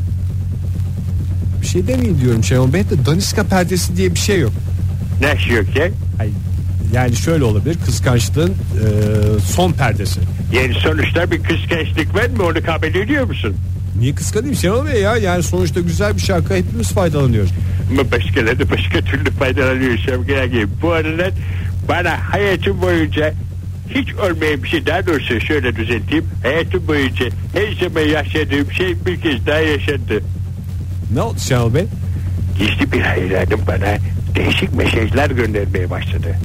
Bir 1.61 1.67
şey 1.67 1.87
demeyin 1.87 2.21
diyorum 2.21 2.43
Şenol 2.43 2.73
Bey 2.73 2.83
de 2.83 3.05
daniska 3.05 3.43
perdesi 3.43 3.97
diye 3.97 4.13
bir 4.13 4.19
şey 4.19 4.39
yok. 4.39 4.51
Ne 5.21 5.37
şey 5.39 5.55
yok 5.55 5.75
ya? 5.75 5.85
Ay, 6.19 6.29
yani 6.93 7.15
şöyle 7.15 7.43
olabilir 7.43 7.77
kıskançlığın 7.85 8.49
e, 8.49 8.55
son 9.39 9.71
perdesi. 9.71 10.19
Yani 10.53 10.73
sonuçta 10.73 11.31
bir 11.31 11.43
kıskançlık 11.43 12.15
var 12.15 12.27
mı 12.27 12.43
onu 12.43 12.63
kabul 12.65 12.87
ediyor 12.87 13.25
musun? 13.27 13.55
Niye 13.99 14.15
kıskanayım 14.15 14.55
Şenol 14.55 14.85
Bey 14.85 15.01
ya? 15.01 15.17
Yani 15.17 15.43
sonuçta 15.43 15.79
güzel 15.79 16.15
bir 16.15 16.21
şarkı 16.21 16.55
hepimiz 16.55 16.91
faydalanıyoruz. 16.91 17.51
Ama 17.91 18.11
başkaları 18.11 18.69
başka 18.71 19.01
türlü 19.01 19.31
faydalanıyor 19.31 19.97
Şevki. 19.97 20.67
Bu 20.81 20.91
arada 20.91 21.29
bana 21.87 22.33
hayatım 22.33 22.81
boyunca 22.81 23.33
hiç 23.89 24.13
olmayan 24.15 24.63
bir 24.63 24.67
şey 24.69 24.85
daha 24.85 25.07
doğrusu 25.07 25.41
şöyle 25.41 25.75
düzelteyim. 25.75 26.25
Hayatım 26.43 26.87
boyunca 26.87 27.25
her 27.53 27.71
zaman 27.83 28.01
yaşadığım 28.01 28.71
şey 28.71 29.05
bir 29.05 29.21
kez 29.21 29.47
daha 29.47 29.59
yaşandı. 29.59 30.23
Ne 31.13 31.21
oldu 31.21 31.39
Şenol 31.39 31.73
Bey? 31.73 31.85
Gizli 32.59 32.91
bir 32.91 33.01
hayranım 33.01 33.61
bana 33.67 33.97
değişik 34.35 34.73
mesajlar 34.75 35.29
göndermeye 35.29 35.89
başladı. 35.89 36.35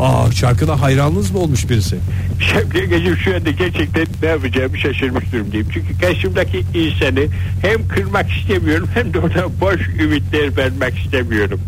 Aa 0.00 0.32
şarkına 0.32 0.80
hayranınız 0.80 1.30
mı 1.30 1.38
olmuş 1.38 1.70
birisi? 1.70 1.96
Şevki 2.40 2.78
Ege'cim 2.78 3.16
şu 3.16 3.36
anda 3.36 3.50
gerçekten 3.50 4.06
ne 4.22 4.28
yapacağımı 4.28 4.78
şaşırmış 4.78 5.32
durumdayım. 5.32 5.68
Çünkü 5.74 5.98
karşımdaki 6.00 6.64
insanı 6.74 7.26
hem 7.62 7.88
kırmak 7.88 8.30
istemiyorum 8.30 8.88
hem 8.94 9.14
de 9.14 9.18
ona 9.18 9.60
boş 9.60 9.80
ümitler 10.00 10.56
vermek 10.56 10.98
istemiyorum. 10.98 11.60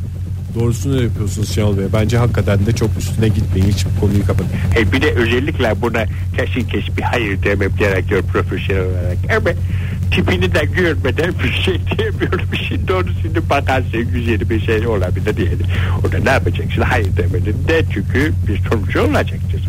Doğrusunu 0.59 1.03
yapıyorsunuz 1.03 1.55
Şenol 1.55 1.79
Bey. 1.79 1.85
Bence 1.93 2.19
hakikaten 2.19 2.67
de 2.67 2.73
çok 2.73 2.91
üstüne 2.99 3.29
gitmeyin. 3.29 3.69
Hiç 3.69 3.85
konuyu 4.01 4.27
kapatın. 4.27 4.51
E 4.77 4.93
bir 4.93 5.03
de 5.03 5.13
özellikle 5.13 5.83
buna 5.83 6.05
kesin 6.37 6.69
kes 6.69 6.97
bir 6.97 7.03
hayır 7.03 7.43
demem 7.43 7.77
gerekiyor 7.79 8.23
profesyonel 8.33 8.85
olarak. 8.85 9.17
Ama 9.37 9.51
tipini 10.11 10.55
de 10.55 10.65
görmeden 10.65 11.33
bir 11.45 11.53
şey 11.53 11.81
diyemiyorum. 11.87 12.49
Şimdi 12.69 12.93
onu 12.93 13.09
şimdi 13.23 13.51
bakarsın 13.51 14.13
güzel 14.13 14.51
bir 14.51 14.61
şey 14.61 14.87
olabilir 14.87 15.37
diyelim. 15.37 15.67
Orada 16.05 16.19
ne 16.19 16.31
yapacaksın? 16.31 16.83
Hayır 16.83 17.17
demedin 17.17 17.69
de 17.69 17.85
çünkü 17.95 18.33
bir 18.49 18.71
sonuç 18.71 18.97
olacaktır. 18.97 19.63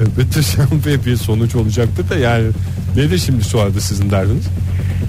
Elbette 0.00 0.42
Şenol 0.42 0.84
Bey 0.86 1.04
bir 1.06 1.16
sonuç 1.16 1.54
olacaktır 1.54 2.08
da 2.08 2.16
yani 2.16 2.46
nedir 2.96 3.18
şimdi 3.18 3.44
şu 3.44 3.60
anda 3.60 3.80
sizin 3.80 4.10
derdiniz? 4.10 4.46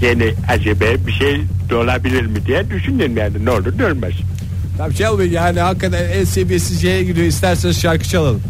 Yani 0.01 0.33
acaba 0.47 0.85
bir 1.07 1.11
şey 1.11 1.41
olabilir 1.73 2.25
mi 2.25 2.45
diye 2.45 2.69
düşündüm 2.69 3.17
yani 3.17 3.45
ne 3.45 3.49
olur 3.49 3.77
ne 3.77 3.85
olmaz. 3.85 4.13
Şenol 4.97 5.19
Bey 5.19 5.27
yani 5.27 5.59
hakikaten 5.59 6.09
en 6.09 6.23
seviyesiz 6.23 6.81
şeye 6.81 7.03
gidiyor. 7.03 7.27
İsterseniz 7.27 7.81
şarkı 7.81 8.03
çalalım. 8.03 8.41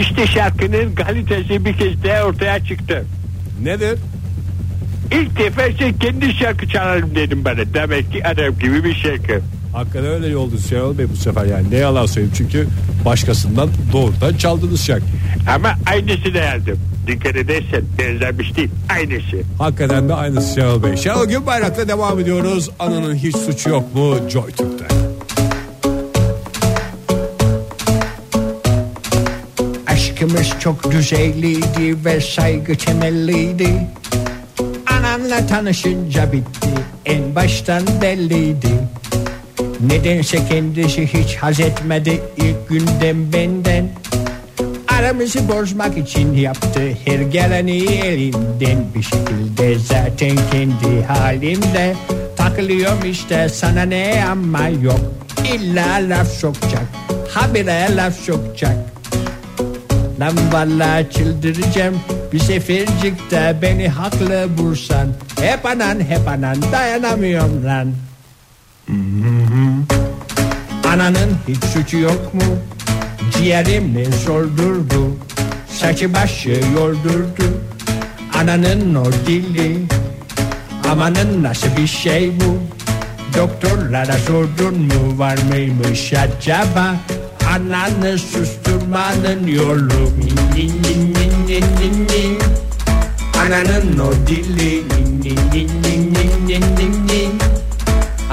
İşte 0.00 0.26
şarkının 0.26 0.94
kalitesi 0.94 1.64
bir 1.64 1.76
kez 1.76 2.04
daha 2.04 2.22
ortaya 2.22 2.64
çıktı. 2.64 3.04
Nedir? 3.62 3.98
İlk 5.12 5.38
defa 5.38 5.62
sen 5.78 5.98
kendi 5.98 6.34
şarkı 6.34 6.68
çalarım 6.68 7.14
dedim 7.14 7.44
bana. 7.44 7.74
Demek 7.74 8.12
ki 8.12 8.26
adam 8.26 8.58
gibi 8.58 8.84
bir 8.84 8.94
şarkı. 8.94 9.40
Hakikaten 9.72 10.10
öyle 10.10 10.36
oldu 10.36 10.54
Şenol 10.68 10.98
Bey 10.98 11.06
bu 11.12 11.16
sefer 11.16 11.44
yani. 11.44 11.70
Ne 11.70 11.76
yalan 11.76 12.06
söyleyeyim 12.06 12.34
çünkü 12.36 12.66
başkasından 13.04 13.68
doğrudan 13.92 14.34
çaldınız 14.36 14.84
şarkı. 14.84 15.04
Ama 15.54 15.74
aynısı 15.86 16.34
da 16.34 16.38
yazdım. 16.38 16.78
Dikkat 17.06 17.36
edersen 17.36 17.82
benzemiş 17.98 18.56
değil. 18.56 18.70
Aynısı. 18.88 19.36
Hakikaten 19.58 20.08
de 20.08 20.14
aynısı 20.14 20.54
Şenol 20.54 20.82
Bey. 20.82 20.96
Şenol 20.96 21.26
Günbayrak'la 21.26 21.88
devam 21.88 22.20
ediyoruz. 22.20 22.70
Ananın 22.78 23.14
hiç 23.14 23.36
suçu 23.36 23.70
yok 23.70 23.94
mu 23.94 24.16
Joy 24.28 24.50
Türk'te. 24.50 24.99
Aşkımız 30.20 30.50
çok 30.60 30.90
düzeyliydi 30.90 32.04
ve 32.04 32.20
saygı 32.20 32.74
temelliydi 32.76 33.68
Ananla 34.86 35.46
tanışınca 35.46 36.32
bitti 36.32 36.68
en 37.06 37.34
baştan 37.34 37.82
belliydi. 38.02 38.68
Nedense 39.80 40.38
kendisi 40.48 41.06
hiç 41.06 41.36
haz 41.36 41.60
etmedi 41.60 42.20
ilk 42.36 42.68
günden 42.68 43.32
benden. 43.32 43.88
Aramızı 44.98 45.48
bozmak 45.48 45.98
için 45.98 46.34
yaptı 46.34 46.80
her 47.04 47.20
geleni 47.20 47.76
elinden. 47.76 48.84
Bir 48.94 49.02
şekilde 49.02 49.78
zaten 49.78 50.36
kendi 50.52 51.04
halimde. 51.04 51.94
Takılıyorum 52.36 53.10
işte 53.10 53.48
sana 53.48 53.82
ne 53.82 54.24
ama 54.30 54.68
yok. 54.68 55.00
İlla 55.54 55.94
laf 56.08 56.28
sokacak 56.28 56.84
habire 57.34 57.96
laf 57.96 58.14
sokacak 58.14 58.89
Lan 60.20 60.34
vallahi 60.52 61.10
çıldıracağım 61.10 62.00
Bir 62.32 62.38
sefercikte 62.38 63.58
beni 63.62 63.88
haklı 63.88 64.58
bulsan 64.58 65.08
Hep 65.40 65.66
anan 65.66 66.00
hep 66.00 66.28
anan 66.28 66.62
dayanamıyorum 66.72 67.64
lan 67.64 67.92
Ananın 70.92 71.30
hiç 71.48 71.64
suçu 71.64 71.98
yok 71.98 72.34
mu? 72.34 72.42
Ciğerimi 73.36 74.06
soldurdu 74.06 75.16
Saçı 75.68 76.14
başı 76.14 76.60
yoldurdu 76.74 77.60
Ananın 78.40 78.94
o 78.94 79.12
dili 79.26 79.78
Amanın 80.90 81.42
nasıl 81.42 81.76
bir 81.76 81.86
şey 81.86 82.32
bu? 82.40 82.58
Doktorlara 83.38 84.12
sordun 84.12 84.78
mu 84.80 85.18
var 85.18 85.38
mıymış 85.50 86.12
acaba? 86.12 86.96
Ananı 87.50 88.18
susturmanın 88.18 89.46
yolu 89.46 90.10
Nin, 90.54 90.82
nin, 90.82 91.14
nin, 91.14 91.46
nin, 91.46 91.64
nin, 91.80 92.08
nin. 92.08 92.38
Ananın 93.40 93.98
o 93.98 94.26
dili 94.26 94.82
Nin, 94.88 95.22
nin, 95.22 95.36
nin, 95.52 95.68
nin, 95.82 96.14
nin, 96.14 96.48
nin, 96.48 96.62
nin, 96.76 97.06
nin. 97.08 97.32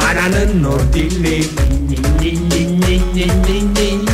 Ananın 0.09 0.63
o 0.63 0.93
dili 0.93 1.39
Nin, 1.39 1.89
nin, 2.21 2.49
nin, 2.49 2.81
nin, 2.81 3.15
nin, 3.15 3.43
nin, 3.43 3.75
nin. 3.75 4.09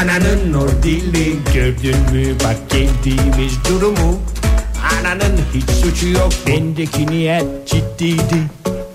Ananın 0.00 0.54
o 0.54 0.82
dili 0.82 1.36
Gördün 1.54 1.96
mü 2.12 2.34
bak 2.44 2.70
geldiğimiz 2.70 3.64
durumu 3.68 4.20
Ananın 5.00 5.40
hiç 5.54 5.70
suçu 5.70 6.08
yok 6.08 6.32
Bendeki 6.46 7.06
niyet 7.06 7.44
ciddiydi 7.66 8.42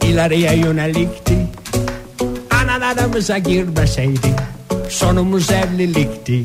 İleriye 0.03 0.55
yönelikti 0.55 1.47
Anan 2.51 2.81
aramıza 2.81 3.37
girmeseydi 3.37 4.35
Sonumuz 4.91 5.51
evlilikti. 5.51 6.43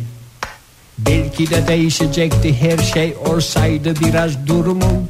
Belki 0.99 1.51
de 1.51 1.69
değişecekti 1.69 2.61
her 2.61 2.79
şey 2.79 3.15
olsaydı 3.27 3.95
biraz 4.01 4.47
durumum. 4.47 5.09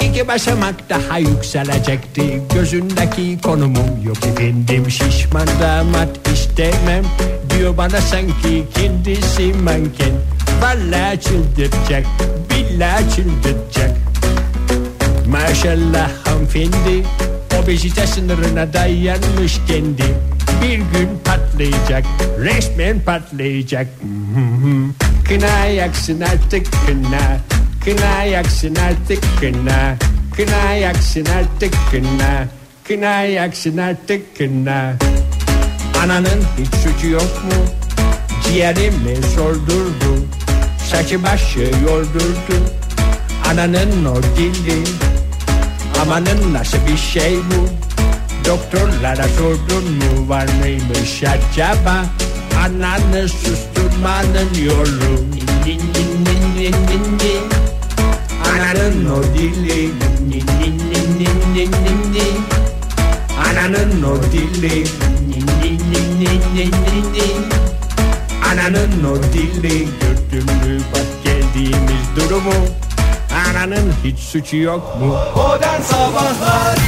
İki 0.00 0.28
basamak 0.28 0.90
daha 0.90 1.18
yükselecekti. 1.18 2.42
Gözündeki 2.54 3.38
konumum 3.42 4.02
yok 4.04 4.16
efendim 4.26 4.90
Şişman 4.90 5.48
damat 5.62 6.28
istemem. 6.32 7.04
Diyor 7.50 7.76
bana 7.76 8.00
sanki 8.00 8.64
kendisi 8.74 9.54
manken. 9.64 10.12
Vallahi 10.62 11.20
çıldıracak 11.20 12.06
Billahi 12.50 13.04
çıldıracak. 13.16 13.96
Maşallah 15.26 16.10
hanımefendi 16.24 17.04
Obezite 17.62 18.06
sınırına 18.06 18.72
dayanmış 18.72 19.60
kendi. 19.68 20.04
Bir 20.62 20.76
gün 20.76 21.08
patlayacak 21.24 22.04
Resmen 22.38 23.00
patlayacak. 23.00 23.86
Kına 25.28 25.64
yaksın 25.64 26.20
artık 26.20 26.66
kına. 26.86 27.40
Kına 27.84 28.22
yaksın 28.24 28.76
artık 28.76 29.24
kına. 29.40 29.96
Kına 30.36 30.72
yaksın 30.72 31.26
artık 31.26 31.74
kına. 31.90 32.48
Kına 32.84 33.22
yaksın 33.22 33.76
artık 33.76 34.38
kına. 34.38 34.92
Ananın 36.04 36.44
hiç 36.58 36.74
suçu 36.74 37.08
yok 37.08 37.44
mu? 37.44 37.64
Ciğerimi 38.44 39.16
soldurdu 39.36 40.26
Saçı 40.90 41.22
başı 41.22 41.60
yoldurdu 41.60 42.56
Ananın 43.50 44.04
o 44.04 44.22
dili 44.36 44.84
Amanın 46.02 46.52
nasıl 46.52 46.78
bir 46.86 46.96
şey 46.96 47.36
bu? 47.36 47.68
Doktorlara 48.48 49.28
sordun 49.28 49.92
mu 49.92 50.28
var 50.28 50.46
mıymış 50.60 51.22
acaba? 51.22 52.04
Ananı 52.58 53.28
susturmanın 53.28 54.54
yolu. 54.64 55.20
Ananın 58.44 59.10
o 59.10 59.22
dili. 59.22 59.90
Ananın 63.44 64.02
o 64.02 64.22
dili. 64.32 64.84
Ananın 68.52 69.04
o 69.04 69.22
dili 69.32 69.88
Gördün 70.00 70.46
gömülü 70.46 70.80
bak 70.92 71.24
geldiğimiz 71.24 72.16
durumu 72.16 72.54
Ananın 73.48 73.92
hiç 74.04 74.18
suçu 74.18 74.56
yok 74.56 74.96
mu? 75.00 75.16
Modern 75.36 75.80
Sabahlar 75.82 76.78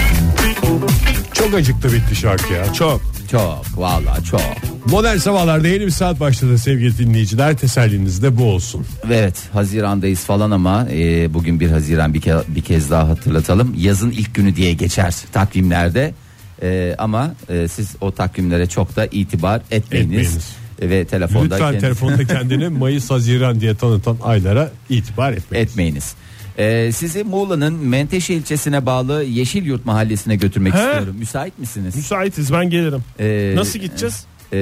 Çok 1.34 1.54
acıktı 1.54 1.92
bitti 1.92 2.16
şarkı 2.16 2.52
ya. 2.52 2.72
Çok. 2.72 3.00
Çok 3.30 3.64
valla 3.76 4.16
çok. 4.30 4.40
Modern 4.86 5.16
Sabahlar'da 5.16 5.68
yeni 5.68 5.86
bir 5.86 5.90
saat 5.90 6.20
başladı 6.20 6.58
sevgili 6.58 6.98
dinleyiciler. 6.98 7.56
Teselliniz 7.56 8.22
de 8.22 8.36
bu 8.38 8.44
olsun. 8.44 8.86
Ve 9.08 9.16
Evet 9.16 9.34
Haziran'dayız 9.52 10.20
falan 10.20 10.50
ama 10.50 10.86
e, 10.90 11.34
bugün 11.34 11.60
bir 11.60 11.70
Haziran 11.70 12.14
bir, 12.14 12.20
ke- 12.20 12.42
bir 12.48 12.62
kez 12.62 12.90
daha 12.90 13.08
hatırlatalım. 13.08 13.74
Yazın 13.78 14.10
ilk 14.10 14.34
günü 14.34 14.56
diye 14.56 14.72
geçer 14.72 15.14
takvimlerde. 15.32 16.14
E, 16.62 16.94
ama 16.98 17.34
e, 17.48 17.68
siz 17.68 17.88
o 18.00 18.10
takvimlere 18.12 18.66
çok 18.66 18.96
da 18.96 19.06
itibar 19.06 19.60
etmeyiniz. 19.70 20.10
Etmeyiniz. 20.18 20.48
Ve 20.82 21.04
telefonda 21.04 21.54
Lütfen 21.54 21.58
kendi- 21.70 21.80
telefonda 21.80 22.24
kendini 22.24 22.68
Mayıs 22.78 23.10
Haziran 23.10 23.60
diye 23.60 23.74
tanıtan 23.76 24.16
aylara 24.24 24.70
itibar 24.90 25.32
etmeyin. 25.32 25.64
etmeyiniz. 25.66 26.14
E, 26.58 26.92
sizi 26.92 27.24
Muğla'nın 27.24 27.74
Menteşe 27.74 28.34
ilçesine 28.34 28.86
bağlı 28.86 29.24
Yeşilyurt 29.24 29.86
mahallesine 29.86 30.36
götürmek 30.36 30.74
He? 30.74 30.78
istiyorum. 30.78 31.16
Müsait 31.18 31.58
misiniz? 31.58 31.96
Müsaitiz 31.96 32.52
ben 32.52 32.70
gelirim. 32.70 33.02
E, 33.20 33.52
Nasıl 33.56 33.78
gideceğiz? 33.78 34.24
E, 34.52 34.56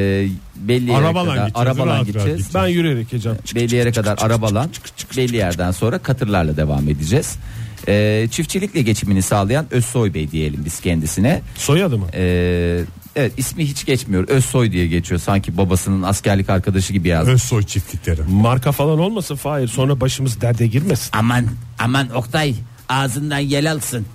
belli 0.56 0.90
yere 0.90 0.96
Arabalan 0.98 1.24
kadar 1.34 1.46
gideceğiz, 1.48 1.52
arabalan 1.68 1.86
rahat 1.86 1.96
rahat 1.96 2.06
gideceğiz. 2.06 2.26
gideceğiz. 2.38 2.54
Ben 2.54 2.66
yürüyerek 2.66 3.12
Ecem. 3.14 3.36
belli 3.54 3.74
yere 3.74 3.92
kadar 3.92 4.18
arabalan 4.20 4.70
belli 5.16 5.36
yerden 5.36 5.70
sonra 5.70 5.98
katırlarla 5.98 6.56
devam 6.56 6.88
edeceğiz. 6.88 7.36
Ee, 7.88 8.28
çiftçilikle 8.30 8.82
geçimini 8.82 9.22
sağlayan 9.22 9.66
Özsoy 9.70 10.14
Bey 10.14 10.30
diyelim 10.30 10.62
biz 10.64 10.80
kendisine. 10.80 11.42
Soyadı 11.56 11.98
mı? 11.98 12.06
Ee, 12.14 12.80
evet 13.16 13.32
ismi 13.36 13.64
hiç 13.64 13.86
geçmiyor. 13.86 14.28
Özsoy 14.28 14.72
diye 14.72 14.86
geçiyor. 14.86 15.20
Sanki 15.20 15.56
babasının 15.56 16.02
askerlik 16.02 16.50
arkadaşı 16.50 16.92
gibi 16.92 17.08
yazmış. 17.08 17.34
Özsoy 17.34 17.62
çiftlikleri. 17.62 18.22
Marka 18.22 18.72
falan 18.72 18.98
olmasın 18.98 19.36
Fahir 19.36 19.68
sonra 19.68 20.00
başımız 20.00 20.40
derde 20.40 20.66
girmesin. 20.66 21.10
Aman 21.12 21.46
aman 21.78 22.10
Oktay 22.10 22.54
ağzından 22.88 23.38
yel 23.38 23.72
alsın. 23.72 24.06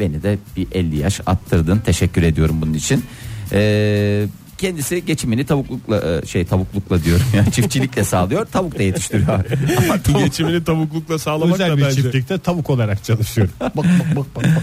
Beni 0.00 0.22
de 0.22 0.38
bir 0.56 0.66
50 0.72 0.96
yaş 0.96 1.20
attırdın. 1.26 1.78
Teşekkür 1.78 2.22
ediyorum 2.22 2.60
bunun 2.60 2.74
için. 2.74 3.04
Ee, 3.52 4.26
kendisi 4.58 5.04
geçimini 5.06 5.46
tavuklukla 5.46 6.20
e, 6.22 6.26
şey 6.26 6.44
tavuklukla 6.44 7.04
diyorum 7.04 7.26
yani 7.36 7.52
çiftçilikle 7.52 8.04
sağlıyor. 8.04 8.46
Tavuk 8.46 8.78
da 8.78 8.82
yetiştiriyor. 8.82 9.28
Ama 9.78 9.94
tavuk- 10.02 10.24
Geçimini 10.24 10.64
tavuklukla 10.64 11.18
sağlamak 11.18 11.54
Özel 11.54 11.70
da 11.70 11.76
bir 11.76 11.82
bence. 11.82 12.02
çiftlikte 12.02 12.38
tavuk 12.38 12.70
olarak 12.70 13.04
çalışıyorum. 13.04 13.52
bak 13.60 13.74
bak 13.76 14.16
bak 14.16 14.26
bak. 14.36 14.44
bak. 14.44 14.62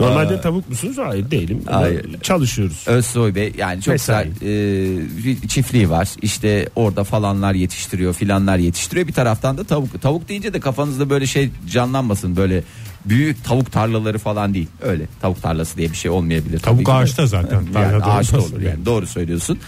Normalde 0.00 0.40
tavuk 0.40 0.68
musunuz? 0.68 0.96
Hayır 0.98 1.30
değilim. 1.30 1.62
Hayır. 1.70 2.06
Çalışıyoruz. 2.22 2.84
Özsoy 2.86 3.34
Bey 3.34 3.52
yani 3.58 3.82
çok 3.82 3.92
Mesai. 3.92 4.28
güzel 4.40 4.46
e, 4.48 5.42
bir 5.42 5.48
çiftliği 5.48 5.90
var 5.90 6.08
işte 6.22 6.68
orada 6.76 7.04
falanlar 7.04 7.54
yetiştiriyor 7.54 8.14
filanlar 8.14 8.58
yetiştiriyor 8.58 9.08
bir 9.08 9.12
taraftan 9.12 9.58
da 9.58 9.64
tavuk 9.64 10.02
tavuk 10.02 10.28
deyince 10.28 10.52
de 10.54 10.60
kafanızda 10.60 11.10
böyle 11.10 11.26
şey 11.26 11.50
canlanmasın 11.72 12.36
böyle 12.36 12.62
büyük 13.08 13.44
tavuk 13.44 13.72
tarlaları 13.72 14.18
falan 14.18 14.54
değil 14.54 14.68
öyle 14.82 15.04
tavuk 15.20 15.42
tarlası 15.42 15.76
diye 15.76 15.90
bir 15.90 15.96
şey 15.96 16.10
olmayabilir. 16.10 16.58
tabii 16.58 16.62
Tavuk 16.64 16.78
ki 16.80 16.86
de. 16.86 16.92
ağaçta 16.92 17.26
zaten. 17.26 17.62
yani 17.74 18.04
ağaçta 18.04 18.38
olur 18.38 18.52
yani. 18.52 18.64
yani 18.64 18.86
doğru 18.86 19.06
söylüyorsun 19.06 19.58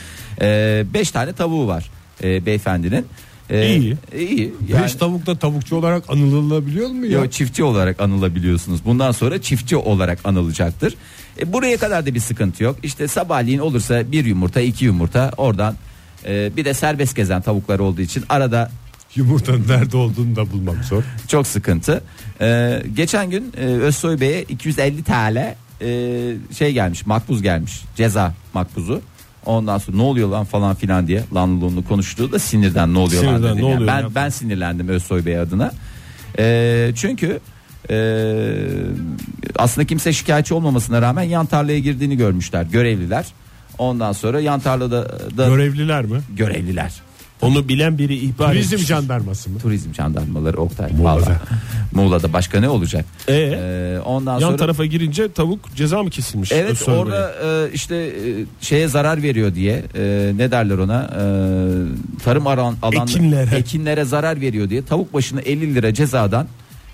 e, 0.40 0.84
beş 0.94 1.10
tane 1.10 1.32
tavuğu 1.32 1.66
var 1.66 1.90
e, 2.24 2.46
beyefendinin. 2.46 3.06
E, 3.50 3.76
İyi. 3.76 3.96
iyi 4.18 4.54
yani, 4.68 4.82
Beş 4.84 4.94
tavuk 4.94 5.26
da 5.26 5.38
tavukçu 5.38 5.76
olarak 5.76 6.10
anılabiliyor 6.10 6.88
mu 6.90 7.06
ya? 7.06 7.18
Yo, 7.18 7.28
çiftçi 7.28 7.64
olarak 7.64 8.00
anılabiliyorsunuz. 8.00 8.84
Bundan 8.84 9.12
sonra 9.12 9.42
çiftçi 9.42 9.76
olarak 9.76 10.18
anılacaktır. 10.24 10.94
E, 11.40 11.52
buraya 11.52 11.76
kadar 11.76 12.06
da 12.06 12.14
bir 12.14 12.20
sıkıntı 12.20 12.64
yok. 12.64 12.76
İşte 12.82 13.08
sabahleyin 13.08 13.58
olursa 13.58 14.12
bir 14.12 14.24
yumurta, 14.24 14.60
iki 14.60 14.84
yumurta 14.84 15.30
oradan 15.36 15.76
e, 16.26 16.56
bir 16.56 16.64
de 16.64 16.74
serbest 16.74 17.16
gezen 17.16 17.42
tavuklar 17.42 17.78
olduğu 17.78 18.00
için 18.00 18.24
arada 18.28 18.70
Yumurtanın 19.14 19.64
nerede 19.68 19.96
olduğunu 19.96 20.36
da 20.36 20.50
bulmak 20.50 20.84
zor. 20.84 21.02
çok 21.28 21.46
sıkıntı. 21.46 22.02
E, 22.40 22.82
geçen 22.96 23.30
gün 23.30 23.52
e, 23.56 23.64
Özsoy 23.64 24.20
Bey'e 24.20 24.42
250 24.42 25.02
TL 25.02 25.36
e, 25.82 25.86
şey 26.58 26.72
gelmiş, 26.72 27.06
makbuz 27.06 27.42
gelmiş. 27.42 27.82
Ceza 27.96 28.34
makbuzu. 28.54 29.00
Ondan 29.46 29.78
sonra 29.78 29.96
ne 29.96 30.02
oluyor 30.02 30.28
lan 30.28 30.44
falan 30.44 30.74
filan 30.74 31.06
diye 31.06 31.22
lanlılığını 31.34 31.84
konuştuğu 31.84 32.32
da 32.32 32.38
sinirden 32.38 32.94
ne 32.94 32.98
oluyor 32.98 33.22
lan 33.24 33.28
Sinirden 33.36 33.54
dedi. 33.56 33.62
ne 33.64 33.68
Yani 33.68 33.76
oluyor 33.76 33.88
ben 33.88 34.14
ben 34.14 34.28
sinirlendim 34.28 34.88
Özsoy 34.88 35.24
Bey 35.26 35.38
adına. 35.38 35.72
E, 36.38 36.92
çünkü 36.96 37.40
e, 37.90 37.96
aslında 39.58 39.86
kimse 39.86 40.12
şikayetçi 40.12 40.54
olmamasına 40.54 41.02
rağmen 41.02 41.22
yan 41.22 41.46
tarlaya 41.46 41.78
girdiğini 41.78 42.16
görmüşler 42.16 42.62
görevliler. 42.62 43.26
Ondan 43.78 44.12
sonra 44.12 44.40
yan 44.40 44.60
tarlada 44.60 45.08
da 45.36 45.46
Görevliler 45.48 46.04
mi? 46.04 46.20
görevliler. 46.36 46.92
Onu 47.42 47.68
bilen 47.68 47.98
biri 47.98 48.14
ihbar 48.16 48.48
Turizm 48.52 48.74
etmiş. 48.74 48.88
jandarması 48.88 49.50
mı? 49.50 49.58
Turizm 49.58 49.94
jandarmaları 49.94 50.56
Oktay. 50.56 50.92
Muğla'da. 50.92 51.14
Muğla'da. 51.20 51.40
Muğla'da 51.92 52.32
başka 52.32 52.60
ne 52.60 52.68
olacak? 52.68 53.04
Ee, 53.28 53.34
Ee, 53.34 53.98
ondan 54.04 54.32
yan 54.32 54.40
sonra 54.48 54.56
tarafa 54.56 54.84
girince 54.84 55.32
tavuk 55.32 55.74
ceza 55.76 56.02
mı 56.02 56.10
kesilmiş? 56.10 56.52
Evet 56.52 56.88
orada 56.88 57.34
e, 57.44 57.72
işte 57.72 57.96
e, 57.96 58.44
şeye 58.60 58.88
zarar 58.88 59.22
veriyor 59.22 59.54
diye 59.54 59.82
e, 59.96 60.32
ne 60.36 60.50
derler 60.50 60.78
ona 60.78 61.02
e, 61.02 61.22
tarım 62.24 62.46
alan 62.46 62.76
alan 62.82 63.06
Ekinlere. 63.08 63.56
ekinlere 63.56 64.04
zarar 64.04 64.40
veriyor 64.40 64.70
diye 64.70 64.84
tavuk 64.84 65.14
başına 65.14 65.40
50 65.40 65.74
lira 65.74 65.94
cezadan 65.94 66.46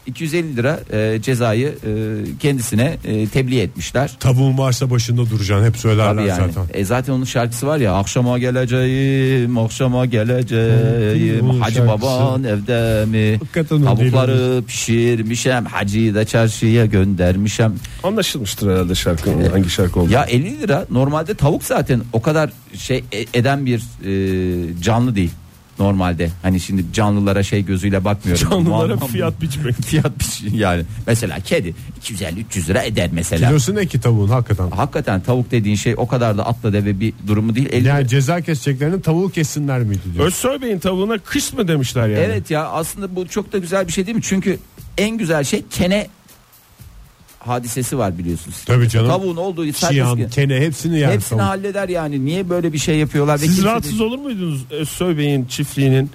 250 0.06 0.56
lira 0.56 0.80
e, 0.92 1.22
cezayı 1.22 1.68
e, 1.68 1.92
kendisine 2.40 2.96
e, 3.04 3.26
tebliğ 3.28 3.60
etmişler. 3.60 4.16
Tavuğun 4.20 4.58
varsa 4.58 4.90
başında 4.90 5.30
duracaksın 5.30 5.66
hep 5.66 5.76
söylerler 5.76 6.14
Tabii 6.16 6.26
yani. 6.28 6.52
zaten. 6.52 6.80
E 6.80 6.84
zaten 6.84 7.12
onun 7.12 7.24
şarkısı 7.24 7.66
var 7.66 7.78
ya 7.78 7.92
akşama 7.94 8.38
geleceğim 8.38 9.58
akşama 9.58 10.06
geleceğim 10.06 11.50
Onun 11.50 11.60
Hacı 11.60 11.74
şarkısı. 11.76 12.02
baban 12.02 12.44
evde 12.44 13.04
mi 13.06 13.36
Hakikaten 13.38 13.82
tavukları 13.84 14.62
pişirmişem 14.66 15.64
hacıyı 15.64 16.14
da 16.14 16.24
çarşıya 16.24 16.86
göndermişem 16.86 17.74
Anlaşılmıştır 18.02 18.70
herhalde 18.72 18.94
şarkı. 18.94 19.48
Hangi 19.50 19.70
şarkı 19.70 20.00
oldu? 20.00 20.12
ya 20.12 20.24
50 20.24 20.60
lira 20.60 20.86
normalde 20.90 21.34
tavuk 21.34 21.64
zaten 21.64 22.00
o 22.12 22.22
kadar 22.22 22.50
şey 22.78 23.04
e- 23.12 23.38
eden 23.38 23.66
bir 23.66 23.78
e, 24.04 24.82
canlı 24.82 25.14
değil 25.16 25.30
normalde. 25.78 26.30
Hani 26.42 26.60
şimdi 26.60 26.84
canlılara 26.92 27.42
şey 27.42 27.64
gözüyle 27.64 28.04
bakmıyorum. 28.04 28.50
Canlılara 28.50 28.94
Muam- 28.94 29.06
fiyat 29.08 29.40
biçmek. 29.40 29.74
fiyat 29.86 30.18
biç- 30.18 30.42
yani 30.54 30.82
mesela 31.06 31.40
kedi 31.40 31.74
250-300 32.02 32.68
lira 32.68 32.82
eder 32.82 33.10
mesela. 33.12 33.48
Kilosu 33.48 33.74
ne 33.74 33.86
ki 33.86 34.00
tavuğun 34.00 34.28
hakikaten? 34.28 34.70
Hakikaten 34.70 35.20
tavuk 35.20 35.50
dediğin 35.50 35.76
şey 35.76 35.94
o 35.96 36.06
kadar 36.08 36.38
da 36.38 36.46
atla 36.46 36.72
deve 36.72 37.00
bir 37.00 37.12
durumu 37.26 37.54
değil. 37.54 37.68
50 37.72 37.86
Yani 37.86 38.08
ceza 38.08 38.40
keseceklerini 38.40 39.02
tavuğu 39.02 39.30
kessinler 39.30 39.80
miydi 39.80 40.00
diyor. 40.14 40.26
Özsoy 40.26 40.60
Bey'in 40.62 40.78
tavuğuna 40.78 41.18
kış 41.18 41.52
mı 41.52 41.68
demişler 41.68 42.08
yani? 42.08 42.24
Evet 42.24 42.50
ya 42.50 42.68
aslında 42.68 43.16
bu 43.16 43.28
çok 43.28 43.52
da 43.52 43.58
güzel 43.58 43.86
bir 43.86 43.92
şey 43.92 44.06
değil 44.06 44.16
mi? 44.16 44.22
Çünkü 44.22 44.58
en 44.98 45.18
güzel 45.18 45.44
şey 45.44 45.64
kene 45.70 46.06
hadisesi 47.46 47.98
var 47.98 48.18
biliyorsunuz. 48.18 48.56
Tabii 48.66 48.88
canım. 48.88 49.08
Tavuğun 49.08 49.36
olduğu 49.36 49.72
Çiyan, 49.72 50.28
kene 50.28 50.60
hepsini 50.60 50.98
yer. 50.98 51.12
hepsini 51.12 51.38
tavuk. 51.38 51.50
halleder 51.50 51.88
yani. 51.88 52.24
Niye 52.24 52.48
böyle 52.50 52.72
bir 52.72 52.78
şey 52.78 52.96
yapıyorlar? 52.98 53.34
Ve 53.34 53.38
Siz 53.38 53.46
kimse 53.48 53.62
de- 53.62 53.70
rahatsız 53.70 54.00
olur 54.00 54.18
muydunuz 54.18 54.64
Özsoy 54.70 55.18
Bey'in 55.18 55.44
çiftliğinin 55.44 56.10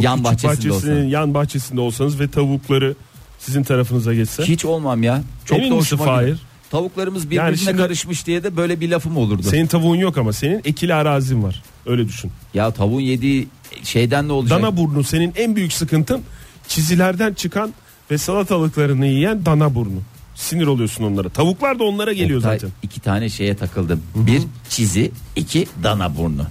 Yan 0.00 0.24
bahçesinde 0.24 0.50
bahçesinin 0.72 0.96
olsa. 0.96 1.08
yan 1.08 1.34
bahçesinde 1.34 1.80
olsanız 1.80 2.20
ve 2.20 2.28
tavukları 2.30 2.94
sizin 3.38 3.62
tarafınıza 3.62 4.14
geçse? 4.14 4.42
Hiç 4.44 4.64
olmam 4.64 5.02
ya. 5.02 5.22
Çok 5.44 5.58
Emin 5.58 5.70
da 5.70 5.74
hoşuma. 5.74 6.04
Fahir? 6.04 6.38
Tavuklarımız 6.70 7.24
birbirine 7.26 7.44
Yani 7.44 7.58
şimdi- 7.58 7.76
karışmış 7.76 8.26
diye 8.26 8.44
de 8.44 8.56
böyle 8.56 8.80
bir 8.80 8.88
lafım 8.90 9.16
olurdu. 9.16 9.42
Senin 9.42 9.66
tavuğun 9.66 9.96
yok 9.96 10.18
ama 10.18 10.32
senin 10.32 10.60
ekili 10.64 10.94
arazin 10.94 11.42
var. 11.42 11.62
Öyle 11.86 12.08
düşün. 12.08 12.30
Ya 12.54 12.70
tavuğun 12.70 13.00
yediği 13.00 13.48
şeyden 13.84 14.28
ne 14.28 14.32
olacak? 14.32 14.58
Dana 14.62 14.76
burnu 14.76 15.04
senin 15.04 15.32
en 15.36 15.56
büyük 15.56 15.72
sıkıntın 15.72 16.22
çizilerden 16.68 17.34
çıkan 17.34 17.72
ve 18.10 18.18
salatalıklarını 18.18 19.06
yiyen 19.06 19.46
dana 19.46 19.74
burnu. 19.74 20.00
Sinir 20.38 20.66
oluyorsun 20.66 21.04
onlara. 21.04 21.28
Tavuklar 21.28 21.78
da 21.78 21.84
onlara 21.84 22.12
geliyor 22.12 22.38
Oktay, 22.38 22.58
zaten. 22.58 22.70
İki 22.82 23.00
tane 23.00 23.28
şeye 23.28 23.56
takıldım. 23.56 24.02
Bir 24.14 24.42
çizi, 24.68 25.10
iki 25.36 25.66
dana 25.82 26.16
burnu. 26.16 26.46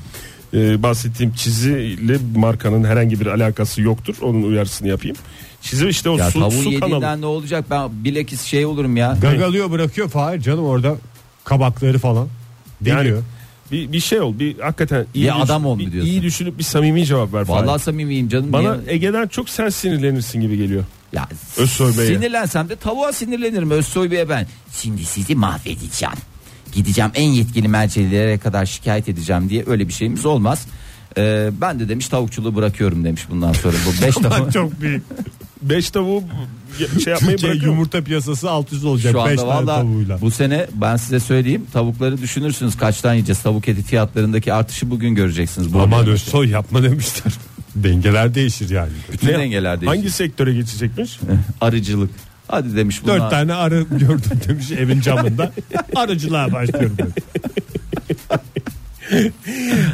Ee, 0.54 0.84
bahsettiğim 0.84 1.34
çiziyle 1.34 2.17
markanın 2.36 2.84
herhangi 2.84 3.19
bir 3.19 3.26
alakası 3.26 3.82
yoktur. 3.82 4.15
Onun 4.21 4.43
uyarısını 4.43 4.88
yapayım. 4.88 5.17
Çizi 5.62 5.88
işte 5.88 6.10
o 6.10 6.17
Ya 6.17 6.32
su, 6.32 6.39
tavuğun 6.39 6.63
su 6.63 6.80
kanalı. 6.80 7.21
ne 7.21 7.26
olacak? 7.26 7.65
Ben 7.69 7.89
bilakis 8.04 8.41
şey 8.41 8.65
olurum 8.65 8.97
ya. 8.97 9.17
Gagalıyor 9.21 9.71
bırakıyor 9.71 10.10
Fahir 10.10 10.41
canım 10.41 10.65
orada 10.65 10.95
kabakları 11.43 12.00
falan. 12.00 12.28
Yani 12.86 13.00
Deliyor. 13.00 13.23
bir, 13.71 13.91
bir 13.93 14.00
şey 14.00 14.19
ol. 14.21 14.39
Bir 14.39 14.60
hakikaten 14.60 15.06
iyi 15.13 15.26
Bir 15.26 15.41
adam 15.41 15.65
ol 15.65 15.80
bir- 15.80 15.91
diyorsun? 15.91 16.12
iyi 16.12 16.21
düşünüp 16.21 16.58
bir 16.58 16.63
samimi 16.63 17.06
cevap 17.06 17.34
ver. 17.34 17.45
Fahir. 17.45 17.67
Vallahi 17.67 17.82
samimiyim 17.82 18.30
canım. 18.30 18.54
Bana 18.54 18.76
Niye- 18.76 18.93
Ege'den 18.93 19.28
çok 19.28 19.50
sen 19.50 19.69
sinirlenirsin 19.69 20.41
gibi 20.41 20.58
geliyor. 20.58 20.84
Ya 21.13 21.28
Özsoy 21.58 21.98
Bey'e. 21.98 22.08
Sinirlensem 22.15 22.70
de 22.70 22.76
tavuğa 22.76 23.13
sinirlenirim 23.13 23.72
Özsoy 23.72 24.12
Bey'e 24.12 24.30
ben. 24.30 24.48
Şimdi 24.74 25.06
sizi 25.06 25.36
mahvedeceğim. 25.36 26.15
Gideceğim 26.74 27.12
en 27.15 27.30
yetkili 27.30 27.67
mercilere 27.67 28.38
kadar 28.38 28.65
şikayet 28.65 29.10
edeceğim 29.10 29.50
diye 29.50 29.63
öyle 29.67 29.88
bir 29.88 29.93
şeyimiz 29.93 30.26
olmaz. 30.26 30.65
Ee, 31.17 31.50
ben 31.62 31.80
de 31.80 31.89
demiş 31.89 32.08
tavukçuluğu 32.08 32.56
bırakıyorum 32.56 33.04
demiş 33.04 33.22
bundan 33.30 33.54
sonra. 33.54 33.76
Bu 33.88 34.06
beş 34.06 34.15
tavuk. 34.30 34.52
çok 34.54 34.82
büyük. 34.82 35.04
Beş 35.62 35.89
tavuğu 35.89 36.24
şey 37.04 37.13
yapmayı 37.13 37.38
Türkiye 37.38 37.52
bırakıyor. 37.54 37.74
yumurta 37.74 38.02
piyasası 38.04 38.50
alt 38.50 38.74
üst 38.74 38.86
olacak 38.86 39.12
Şu 39.12 39.17
5 39.17 39.24
anda 39.24 39.36
tane 39.36 39.48
valla 39.50 39.76
tavuğuyla. 39.82 40.22
bu 40.22 40.32
sene 40.32 40.67
ben 40.74 40.96
size 40.96 41.20
söyleyeyim 41.20 41.65
tavukları 41.74 42.22
düşünürsünüz 42.22 42.78
kaçtan 42.78 43.13
yiyeceğiz. 43.13 43.41
Tavuk 43.41 43.67
eti 43.67 43.84
fiyatlarındaki 43.84 44.54
artışı 44.54 44.89
bugün 44.91 45.15
göreceksiniz. 45.15 45.74
Bu 45.74 45.82
Aman. 45.82 46.08
Özsoy 46.08 46.50
yapma 46.50 46.84
demişler. 46.84 47.34
Dengeler 47.84 48.36
değişir 48.36 48.70
yani. 48.70 48.92
Bütün 49.13 49.28
dengeler 49.28 49.82
değişir. 49.82 49.96
Hangi 49.98 50.12
sektöre 50.12 50.54
geçecekmiş? 50.54 51.20
Arıcılık. 51.62 52.10
Hadi 52.48 52.76
demiş 52.76 53.04
bunlar. 53.04 53.20
Dört 53.22 53.32
tane 53.32 53.54
arı 53.54 53.82
gördüm 53.92 54.40
demiş 54.48 54.72
evin 54.72 55.02
camında. 55.02 55.52
Arıcılığa 55.96 56.52
başlıyorum 56.52 56.98
demiş. 56.98 57.13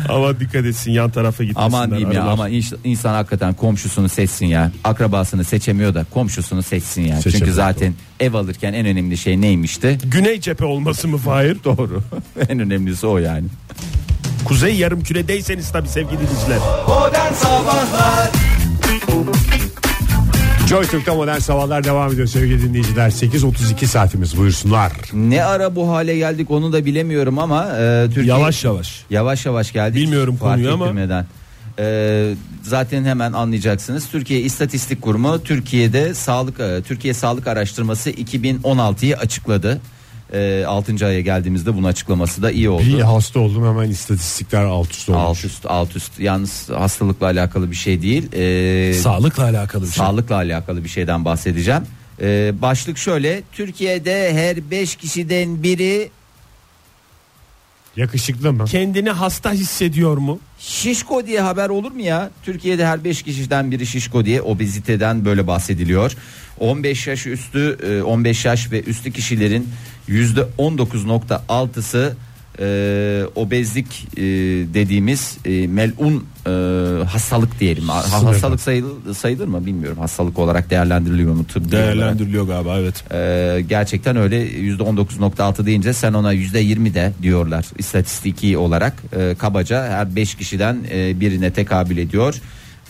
Ama 0.09 0.39
dikkat 0.39 0.65
etsin 0.65 0.91
yan 0.91 1.09
tarafa 1.11 1.43
gitmesinler. 1.43 1.65
Aman 1.77 1.89
diyeyim 1.89 2.11
ya 2.11 2.19
arılar. 2.21 2.33
ama 2.33 2.49
ins- 2.49 2.75
insan 2.83 3.13
hakikaten 3.13 3.53
komşusunu 3.53 4.09
seçsin 4.09 4.45
ya. 4.45 4.71
Akrabasını 4.83 5.43
seçemiyor 5.43 5.93
da 5.93 6.05
komşusunu 6.11 6.63
seçsin 6.63 7.01
ya. 7.01 7.21
Çünkü 7.21 7.51
zaten 7.53 7.93
ev 8.19 8.33
alırken 8.33 8.73
en 8.73 8.85
önemli 8.85 9.17
şey 9.17 9.41
neymişti? 9.41 9.97
Güney 10.03 10.39
cephe 10.39 10.65
olması 10.65 11.07
mı 11.07 11.17
Fahir? 11.17 11.57
Doğru. 11.63 12.03
en 12.49 12.59
önemlisi 12.59 13.07
o 13.07 13.17
yani. 13.17 13.47
Kuzey 14.45 14.75
yarım 14.75 15.03
küredeyseniz 15.03 15.71
tabii 15.71 15.87
sevgili 15.87 16.19
dinleyiciler. 16.19 16.57
Joy 20.69 20.87
Türk'te 20.87 21.11
modern 21.15 21.39
sabahlar 21.39 21.83
devam 21.83 22.11
ediyor 22.13 22.27
sevgili 22.27 22.61
dinleyiciler. 22.61 23.09
8.32 23.09 23.85
saatimiz 23.85 24.37
buyursunlar. 24.37 24.91
Ne 25.13 25.43
ara 25.43 25.75
bu 25.75 25.89
hale 25.89 26.17
geldik 26.17 26.51
onu 26.51 26.73
da 26.73 26.85
bilemiyorum 26.85 27.39
ama 27.39 27.65
e, 27.79 28.05
Türkiye 28.05 28.25
Yavaş 28.25 28.63
yavaş. 28.63 29.03
yavaş 29.09 29.45
yavaş 29.45 29.71
geldik. 29.73 29.95
Bilmiyorum 30.01 30.35
Fark 30.35 30.53
konuyu 30.53 30.73
ama. 30.73 30.85
ettirmeden. 30.85 31.25
E, 31.79 32.33
zaten 32.63 33.05
hemen 33.05 33.33
anlayacaksınız. 33.33 34.07
Türkiye 34.11 34.39
İstatistik 34.41 35.01
Kurumu 35.01 35.43
Türkiye'de 35.43 36.13
sağlık 36.13 36.59
e, 36.59 36.81
Türkiye 36.87 37.13
Sağlık 37.13 37.47
Araştırması 37.47 38.09
2016'yı 38.09 39.17
açıkladı. 39.17 39.81
E, 40.33 40.65
6. 40.65 41.05
aya 41.05 41.21
geldiğimizde 41.21 41.73
bunun 41.75 41.87
açıklaması 41.87 42.41
da 42.41 42.51
iyi 42.51 42.69
oldu. 42.69 42.83
Bir 42.87 43.01
hasta 43.01 43.39
oldum 43.39 43.67
hemen 43.67 43.89
istatistikler 43.89 44.63
alt 44.65 44.91
üst 44.91 45.09
olmuş. 45.09 45.21
Alt 45.23 45.45
üst 45.45 45.65
alt 45.65 45.95
üst 45.95 46.19
yalnız 46.19 46.69
hastalıkla 46.69 47.25
alakalı 47.25 47.71
bir 47.71 47.75
şey 47.75 48.01
değil. 48.01 48.31
Ee, 48.33 48.93
Sağlıkla 48.93 49.43
alakalı 49.43 49.83
bir 49.83 49.87
şey. 49.87 49.97
sağlıkla 50.05 50.35
alakalı 50.35 50.83
bir 50.83 50.89
şeyden 50.89 51.25
bahsedeceğim. 51.25 51.81
Ee, 52.21 52.53
başlık 52.61 52.97
şöyle 52.97 53.41
Türkiye'de 53.51 54.33
her 54.33 54.71
5 54.71 54.95
kişiden 54.95 55.63
biri 55.63 56.09
Yakışıklı 57.97 58.53
mı? 58.53 58.65
Kendini 58.65 59.09
hasta 59.09 59.51
hissediyor 59.51 60.17
mu? 60.17 60.39
şişko 60.59 61.27
diye 61.27 61.41
haber 61.41 61.69
olur 61.69 61.91
mu 61.91 62.01
ya? 62.01 62.29
Türkiye'de 62.43 62.85
her 62.85 63.03
5 63.03 63.23
kişiden 63.23 63.71
biri 63.71 63.85
şişko 63.85 64.25
diye 64.25 64.41
obeziteden 64.41 65.25
böyle 65.25 65.47
bahsediliyor. 65.47 66.11
15 66.59 67.07
yaş 67.07 67.27
üstü 67.27 67.77
e, 67.83 68.01
15 68.01 68.45
yaş 68.45 68.71
ve 68.71 68.83
üstü 68.83 69.11
kişilerin 69.11 69.69
%19.6'sı 70.09 72.17
e, 72.59 73.23
obezlik 73.35 74.07
e, 74.17 74.21
dediğimiz 74.73 75.37
e, 75.45 75.67
melun 75.67 76.25
e, 76.47 76.49
hastalık 77.03 77.59
diyelim. 77.59 77.89
Ha- 77.89 78.11
Hastalık 78.11 78.61
sayılır, 78.61 79.13
sayılır 79.13 79.47
mı 79.47 79.65
bilmiyorum. 79.65 79.97
Hastalık 79.99 80.39
olarak 80.39 80.69
değerlendiriliyor 80.69 81.33
mu 81.33 81.45
tıbbi 81.47 81.75
olarak? 81.75 81.87
Değerlendiriliyor 81.87 82.47
galiba 82.47 82.79
evet. 82.79 83.03
Ee, 83.13 83.61
gerçekten 83.69 84.15
öyle 84.17 84.47
%19.6 84.47 85.65
deyince 85.65 85.93
sen 85.93 86.13
ona 86.13 86.33
%20 86.33 86.93
de 86.93 87.13
diyorlar 87.21 87.65
istatistiki 87.77 88.57
olarak 88.57 88.93
Ee, 89.17 89.35
kabaca 89.39 89.83
her 89.89 90.15
5 90.15 90.35
kişiden 90.35 90.77
e, 90.91 91.19
birine 91.19 91.51
tekabül 91.51 91.97
ediyor. 91.97 92.35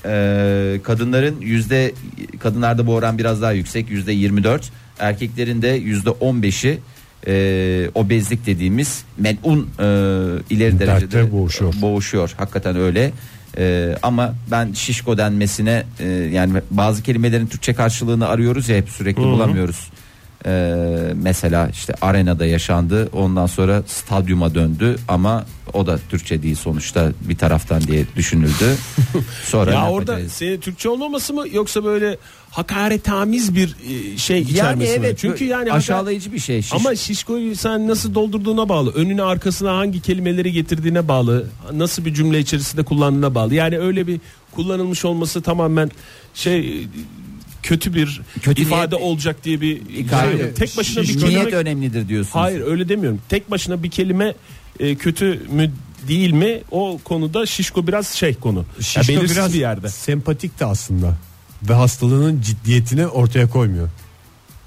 Ee, 0.06 0.80
kadınların 0.84 1.42
yüzde 1.42 1.94
kadınlarda 2.40 2.88
bu 2.88 2.94
oran 2.94 3.18
biraz 3.18 3.42
daha 3.42 3.52
yüksek 3.52 3.90
%24 3.90 4.62
erkeklerin 5.00 5.62
de 5.62 5.80
%15'i 5.82 6.80
e, 7.28 7.90
obezlik 7.96 8.46
dediğimiz 8.46 9.04
melun 9.18 9.70
e, 9.80 9.84
ileri 10.50 10.80
Dertte 10.80 10.88
derecede 10.88 11.32
boğuşuyor. 11.32 11.74
boğuşuyor 11.82 12.34
hakikaten 12.38 12.76
öyle 12.76 13.12
Ee, 13.58 13.96
ama 14.04 14.34
ben 14.52 14.74
şişko 14.74 15.18
denmesine 15.18 15.84
e, 16.00 16.08
yani 16.08 16.62
bazı 16.72 17.04
kelimelerin 17.04 17.48
Türkçe 17.48 17.74
karşılığını 17.74 18.28
arıyoruz 18.28 18.70
ya 18.70 18.78
hep 18.78 18.90
sürekli 18.90 19.22
bulamıyoruz. 19.22 19.90
Ee, 20.46 20.76
mesela 21.22 21.70
işte 21.74 21.94
arenada 22.02 22.46
yaşandı 22.46 23.10
ondan 23.14 23.46
sonra 23.48 23.84
stadyuma 23.88 24.56
döndü 24.56 24.98
ama 25.08 25.46
o 25.74 25.88
da 25.88 26.00
Türkçe 26.10 26.44
değil 26.44 26.56
sonuçta 26.56 27.12
bir 27.22 27.38
taraftan 27.38 27.82
diye 27.82 28.06
düşünüldü. 28.16 28.76
Sonra 29.46 29.72
Ya 29.72 29.90
orada 29.90 30.30
senin 30.30 30.60
Türkçe 30.60 30.90
olmaması 30.90 31.34
mı 31.34 31.46
yoksa 31.52 31.84
böyle 31.84 32.18
hakaretamiz 32.52 33.56
bir 33.56 33.76
e, 33.90 34.18
şey 34.18 34.38
yani 34.38 34.52
içermesi 34.52 35.00
mi? 35.00 35.06
evet 35.06 35.18
Çünkü 35.18 35.46
yani 35.46 35.74
aşağılayıcı 35.74 36.34
bir 36.34 36.40
şey. 36.40 36.60
Şiş- 36.60 36.76
ama 36.76 36.96
şişkoyu 36.96 37.56
sen 37.56 37.88
nasıl 37.88 38.16
doldurduğuna 38.16 38.70
bağlı. 38.70 38.92
Önüne 38.94 39.24
arkasına 39.24 39.78
hangi 39.78 40.02
kelimeleri 40.02 40.52
getirdiğine 40.52 41.08
bağlı. 41.08 41.48
Nasıl 41.74 42.06
bir 42.06 42.14
cümle 42.14 42.40
içerisinde 42.40 42.84
kullandığına 42.84 43.36
bağlı. 43.36 43.54
Yani 43.56 43.80
öyle 43.80 44.08
bir 44.08 44.20
kullanılmış 44.52 45.06
olması 45.06 45.42
tamamen 45.42 45.92
şey 46.34 46.88
kötü 47.64 47.94
bir 47.94 48.22
Kötü 48.42 48.62
ifade 48.62 48.96
niyet- 48.96 49.02
olacak 49.02 49.44
diye 49.44 49.62
bir 49.62 49.82
Hikaye- 49.82 50.32
şey 50.38 50.48
yok. 50.48 50.56
tek 50.56 50.78
başına 50.78 51.04
bir 51.04 51.08
Niyet 51.08 51.20
kelime 51.20 51.52
önemlidir 51.52 52.08
diyorsunuz. 52.08 52.36
Hayır 52.36 52.62
öyle 52.62 52.90
demiyorum. 52.90 53.22
Tek 53.30 53.52
başına 53.52 53.84
bir 53.84 53.92
kelime 53.92 54.34
e, 54.80 54.96
kötü 54.96 55.42
mü 55.52 55.72
değil 56.08 56.32
mi? 56.32 56.62
O 56.72 57.00
konuda 57.04 57.46
şişko 57.46 57.88
biraz 57.88 58.08
şey 58.08 58.34
konu. 58.36 58.66
Şişko 58.80 59.12
ya 59.12 59.18
belirsiz 59.18 59.38
biraz 59.38 59.54
bir 59.54 59.60
yerde. 59.60 59.90
sempatik 59.90 60.60
de 60.60 60.66
aslında. 60.66 61.18
Ve 61.70 61.74
hastalığının 61.74 62.42
ciddiyetini 62.42 63.08
ortaya 63.08 63.50
koymuyor. 63.50 63.90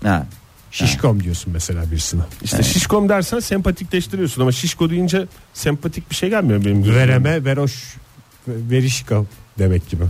Ha. 0.02 0.26
Şişkom 0.70 1.22
diyorsun 1.22 1.52
mesela 1.52 1.90
birisine. 1.90 2.22
İşte 2.42 2.62
şişkom 2.62 3.08
dersen 3.08 3.40
sempatikleştiriyorsun 3.40 4.42
ama 4.42 4.52
şişko 4.52 4.90
deyince 4.90 5.26
sempatik 5.54 6.10
bir 6.10 6.14
şey 6.16 6.30
gelmiyor 6.30 6.64
benim 6.64 6.78
gözüme. 6.82 6.96
Vereme, 6.96 7.44
veroş, 7.44 7.72
verişka 8.48 9.24
demek 9.58 9.88
gibi. 9.90 10.04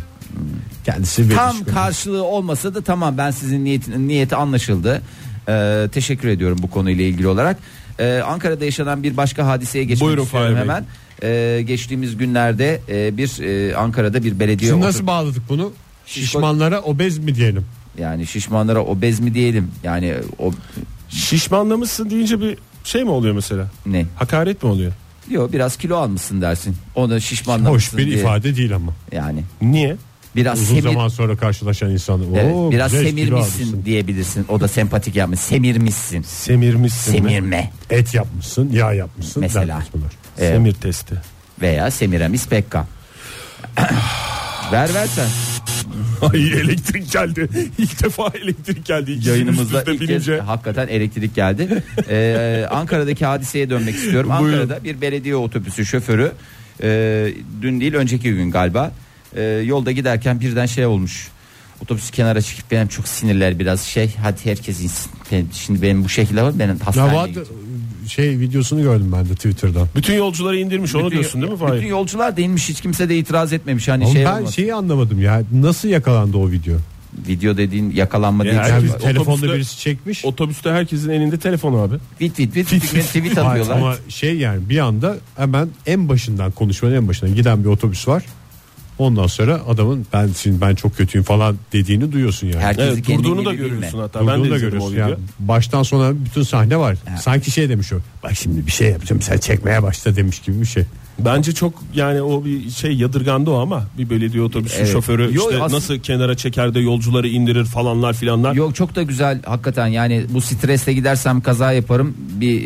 Kendisi. 0.84 1.28
Tam 1.28 1.64
karşılığı 1.64 2.24
olmasa 2.24 2.74
da 2.74 2.80
tamam 2.82 3.18
ben 3.18 3.30
sizin 3.30 3.64
niyetin 3.64 4.08
niyeti 4.08 4.36
anlaşıldı. 4.36 5.02
Ee, 5.48 5.88
teşekkür 5.92 6.28
ediyorum 6.28 6.58
bu 6.62 6.70
konuyla 6.70 7.04
ilgili 7.04 7.28
olarak. 7.28 7.56
Ee, 7.98 8.20
Ankara'da 8.26 8.64
yaşanan 8.64 9.02
bir 9.02 9.16
başka 9.16 9.46
hadiseye 9.46 9.84
geçmek 9.84 10.06
Buyurun 10.08 10.22
istiyorum 10.22 10.48
Fahir 10.48 10.56
Bey. 10.56 10.62
hemen. 10.62 10.84
Ee, 11.22 11.62
geçtiğimiz 11.66 12.16
günlerde 12.16 12.80
e, 12.88 13.16
bir 13.16 13.40
e, 13.42 13.76
Ankara'da 13.76 14.24
bir 14.24 14.40
belediye 14.40 14.70
Şimdi 14.70 14.80
otur- 14.84 14.88
nasıl 14.88 15.06
bağladık 15.06 15.42
bunu? 15.48 15.72
Şişmanlara 16.06 16.80
obez 16.82 17.18
mi 17.18 17.34
diyelim? 17.34 17.64
yani 17.98 18.26
şişmanlara 18.26 18.80
obez 18.84 19.20
mi 19.20 19.34
diyelim 19.34 19.70
yani 19.84 20.14
o 20.38 20.52
Şişmanlamışsın 21.08 22.10
deyince 22.10 22.40
bir 22.40 22.58
şey 22.84 23.04
mi 23.04 23.10
oluyor 23.10 23.34
mesela? 23.34 23.66
ne 23.86 24.06
Hakaret 24.16 24.62
mi 24.62 24.68
oluyor? 24.70 24.92
Diyor 25.30 25.52
biraz 25.52 25.76
kilo 25.76 25.96
almışsın 25.96 26.40
dersin. 26.40 26.76
Hoş 26.94 27.24
şişmanlamışsın 27.24 27.98
bir 27.98 28.06
diye. 28.06 28.18
ifade 28.18 28.56
değil 28.56 28.74
ama. 28.74 28.92
Yani 29.12 29.42
Niye? 29.62 29.96
biraz 30.36 30.60
Uzun 30.62 30.66
semir, 30.76 30.82
zaman 30.82 31.08
sonra 31.08 31.36
karşılaşan 31.36 31.90
insan. 31.90 32.22
evet, 32.34 32.54
"Oo, 32.54 32.70
biraz 32.70 32.92
güzel 32.92 33.06
kilo 33.16 33.42
semirmişsin 33.42 33.84
diyebilirsin. 33.84 34.46
O 34.48 34.60
da 34.60 34.68
sempatik 34.68 35.16
yapmış. 35.16 35.40
Semirmişsin. 35.40 36.22
Semirmişsin 36.22 37.14
mi? 37.14 37.18
Semirme 37.30 37.70
Et 37.90 38.14
yapmışsın, 38.14 38.70
yağ 38.72 38.92
yapmışsın. 38.92 39.40
Mesela. 39.40 39.82
bunlar. 39.94 40.10
Ee, 40.38 40.48
Semir 40.48 40.72
testi. 40.74 41.14
veya 41.60 41.90
Semiramis 41.90 42.46
Pekka. 42.48 42.86
ver 44.72 44.94
ver 44.94 45.06
sen. 45.06 45.28
Ay 46.32 46.48
elektrik 46.48 47.12
geldi. 47.12 47.48
İlk 47.78 48.04
defa 48.04 48.32
elektrik 48.42 48.84
geldi. 48.84 49.12
İkisi 49.12 49.30
Yayınımızda 49.30 49.82
üst 49.82 49.88
ilk 49.88 50.08
kez 50.08 50.28
hakikaten 50.28 50.88
elektrik 50.88 51.34
geldi. 51.34 51.82
Ee, 52.10 52.66
Ankara'daki 52.70 53.26
hadiseye 53.26 53.70
dönmek 53.70 53.94
istiyorum. 53.94 54.30
Buyurun. 54.40 54.60
Ankara'da 54.60 54.84
bir 54.84 55.00
belediye 55.00 55.36
otobüsü 55.36 55.86
şoförü 55.86 56.32
e, 56.82 57.28
dün 57.62 57.80
değil 57.80 57.94
önceki 57.94 58.30
gün 58.30 58.50
galiba 58.50 58.92
e, 59.36 59.42
yolda 59.42 59.92
giderken 59.92 60.40
birden 60.40 60.66
şey 60.66 60.86
olmuş. 60.86 61.28
Otobüs 61.82 62.10
kenara 62.10 62.42
çıkıp 62.42 62.70
benim 62.70 62.88
çok 62.88 63.08
sinirler 63.08 63.58
biraz 63.58 63.80
şey 63.80 64.14
hadi 64.22 64.38
herkes 64.44 64.80
insin. 64.80 65.12
Şimdi 65.52 65.82
benim 65.82 66.04
bu 66.04 66.08
şekilde 66.08 66.42
var 66.42 66.58
benim 66.58 66.76
Ya 66.76 66.86
hastaneye 66.86 67.16
var 67.16 67.28
gideceğim. 67.28 67.60
Şey 68.08 68.38
videosunu 68.40 68.82
gördüm 68.82 69.12
ben 69.16 69.28
de 69.28 69.34
Twitter'dan. 69.34 69.88
Bütün 69.96 70.14
yolcuları 70.14 70.56
indirmiş 70.58 70.94
onu 70.94 71.04
Bütün- 71.06 71.10
diyorsun 71.18 71.40
değil 71.42 71.52
mi 71.52 71.58
Bütün 71.60 71.66
Fahir? 71.68 71.82
yolcular 71.82 72.36
da 72.36 72.40
inmiş 72.40 72.68
hiç 72.68 72.80
kimse 72.80 73.08
de 73.08 73.18
itiraz 73.18 73.52
etmemiş 73.52 73.88
hani 73.88 74.04
Ama 74.04 74.12
şey 74.12 74.24
ben 74.24 74.38
olmaz. 74.38 74.54
şeyi 74.54 74.74
anlamadım 74.74 75.20
ya. 75.22 75.42
Nasıl 75.52 75.88
yakalandı 75.88 76.36
o 76.36 76.50
video? 76.50 76.76
Video 77.28 77.56
dediğin 77.56 77.90
yakalanma 77.90 78.44
değil. 78.44 78.54
Yani 78.56 78.72
Herkes- 78.72 78.98
telefonda 78.98 79.54
birisi 79.54 79.78
çekmiş. 79.78 80.24
Otobüste 80.24 80.70
herkesin 80.70 81.10
elinde 81.10 81.38
telefon 81.38 81.88
abi. 81.88 81.94
Vit 82.20 82.38
vit 82.38 82.56
vit 82.56 82.72
vit 82.72 82.94
vit 82.94 83.04
tweet 83.06 83.36
Hayır, 83.36 83.48
atıyorlar. 83.60 83.76
ama 83.76 83.94
şey 84.08 84.36
yani 84.36 84.68
bir 84.68 84.78
anda 84.78 85.16
hemen 85.36 85.68
en 85.86 86.08
başından 86.08 86.50
konuşmanın 86.52 86.94
en 86.94 87.08
başından 87.08 87.34
giden 87.34 87.64
bir 87.64 87.68
otobüs 87.68 88.08
var. 88.08 88.22
Ondan 88.98 89.26
sonra 89.26 89.60
adamın 89.68 90.06
ben 90.12 90.28
şimdi 90.42 90.60
ben 90.60 90.74
çok 90.74 90.96
kötüyüm 90.96 91.24
falan 91.24 91.56
dediğini 91.72 92.12
duyuyorsun 92.12 92.46
yani. 92.46 92.60
Herkesi 92.62 92.88
Evet, 92.88 93.06
kendin 93.06 93.24
durduğunu 93.24 93.44
da 93.44 93.52
bilme. 93.52 93.68
görüyorsun 93.68 93.98
hatta. 93.98 94.20
ben 94.20 94.26
Durduğunu 94.26 94.44
de 94.46 94.50
da 94.50 94.58
görüyorsun. 94.58 94.96
Yani 94.96 95.14
baştan 95.38 95.82
sona 95.82 96.24
bütün 96.24 96.42
sahne 96.42 96.76
var. 96.76 96.96
Sanki 97.20 97.50
şey 97.50 97.68
demiş 97.68 97.92
o. 97.92 97.96
Bak 98.22 98.32
şimdi 98.36 98.66
bir 98.66 98.72
şey 98.72 98.90
yapacağım 98.90 99.22
sen 99.22 99.38
çekmeye 99.38 99.82
başla 99.82 100.16
demiş 100.16 100.40
gibi 100.40 100.60
bir 100.60 100.66
şey. 100.66 100.84
Bence 101.18 101.52
çok 101.52 101.74
yani 101.94 102.22
o 102.22 102.44
bir 102.44 102.70
şey 102.70 102.92
yadırgandı 102.92 103.50
o 103.50 103.58
ama 103.60 103.84
bir 103.98 104.10
belediye 104.10 104.42
otobüsü 104.42 104.76
Evet. 104.78 104.92
şoförü 104.92 105.22
Yo, 105.22 105.28
işte 105.30 105.56
aslında- 105.62 105.76
nasıl 105.76 105.98
kenara 105.98 106.36
çeker 106.36 106.74
de 106.74 106.80
yolcuları 106.80 107.28
indirir 107.28 107.64
falanlar 107.64 108.14
filanlar. 108.14 108.54
Yok 108.54 108.74
çok 108.74 108.94
da 108.96 109.02
güzel 109.02 109.42
hakikaten 109.44 109.86
yani 109.86 110.24
bu 110.28 110.40
stresle 110.40 110.92
gidersem 110.92 111.40
kaza 111.40 111.72
yaparım 111.72 112.14
bir 112.18 112.62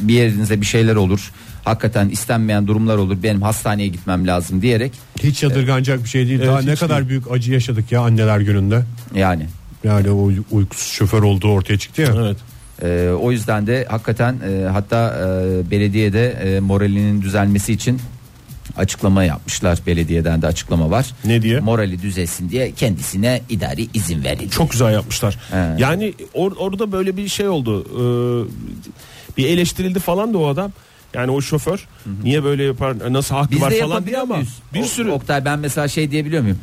bir 0.00 0.14
yerinize 0.14 0.60
bir 0.60 0.66
şeyler 0.66 0.96
olur. 0.96 1.30
Hakikaten 1.64 2.08
istenmeyen 2.08 2.66
durumlar 2.66 2.96
olur 2.96 3.22
benim 3.22 3.42
hastaneye 3.42 3.88
gitmem 3.88 4.26
lazım 4.26 4.62
diyerek 4.62 4.92
Hiç 5.22 5.42
yadırganacak 5.42 6.04
bir 6.04 6.08
şey 6.08 6.28
değil. 6.28 6.40
Daha 6.40 6.54
Evet, 6.56 6.64
ne 6.66 6.72
hiç 6.72 6.80
kadar 6.80 6.98
değil. 6.98 7.08
büyük 7.08 7.30
acı 7.30 7.52
yaşadık 7.52 7.92
ya 7.92 8.00
anneler 8.00 8.40
gününde. 8.40 8.82
yani 9.14 9.46
Yani 9.84 10.10
o 10.10 10.30
uykusuz 10.50 10.92
şoför 10.92 11.22
olduğu 11.22 11.48
ortaya 11.48 11.78
çıktı 11.78 12.02
ya. 12.02 12.08
Evet. 12.16 12.36
Ee, 12.82 13.08
o 13.20 13.32
yüzden 13.32 13.66
de 13.66 13.86
hakikaten 13.90 14.36
e, 14.50 14.64
hatta 14.68 15.16
e, 15.20 15.70
belediyede 15.70 16.30
e, 16.30 16.60
moralinin 16.60 17.22
düzelmesi 17.22 17.72
için 17.72 18.00
açıklama 18.76 19.24
yapmışlar. 19.24 19.78
Belediyeden 19.86 20.42
de 20.42 20.46
açıklama 20.46 20.90
var. 20.90 21.06
Ne 21.24 21.42
diye? 21.42 21.60
Morali 21.60 22.02
düzelsin 22.02 22.50
diye 22.50 22.72
kendisine 22.72 23.40
idari 23.48 23.88
izin 23.94 24.24
verildi. 24.24 24.50
Çok 24.50 24.70
güzel 24.72 24.92
yapmışlar. 24.92 25.38
Evet. 25.54 25.80
Yani 25.80 26.14
or- 26.34 26.56
orada 26.56 26.92
böyle 26.92 27.16
bir 27.16 27.28
şey 27.28 27.48
oldu. 27.48 27.84
Ee, 27.84 29.36
bir 29.36 29.48
eleştirildi 29.48 29.98
falan 30.00 30.34
da 30.34 30.38
o 30.38 30.46
adam. 30.46 30.72
Yani 31.14 31.30
o 31.30 31.40
şoför 31.40 31.86
niye 32.22 32.44
böyle 32.44 32.62
yapar 32.64 33.12
nasıl 33.12 33.34
hakkı 33.34 33.50
Biz 33.50 33.62
var 33.62 33.70
de 33.70 33.80
falan 33.80 34.06
diye 34.06 34.18
ama 34.18 34.38
bir 34.74 34.80
O- 34.80 34.84
sürü 34.84 35.10
Oktay 35.10 35.44
ben 35.44 35.58
mesela 35.58 35.88
şey 35.88 36.10
diyebiliyor 36.10 36.42
muyum? 36.42 36.58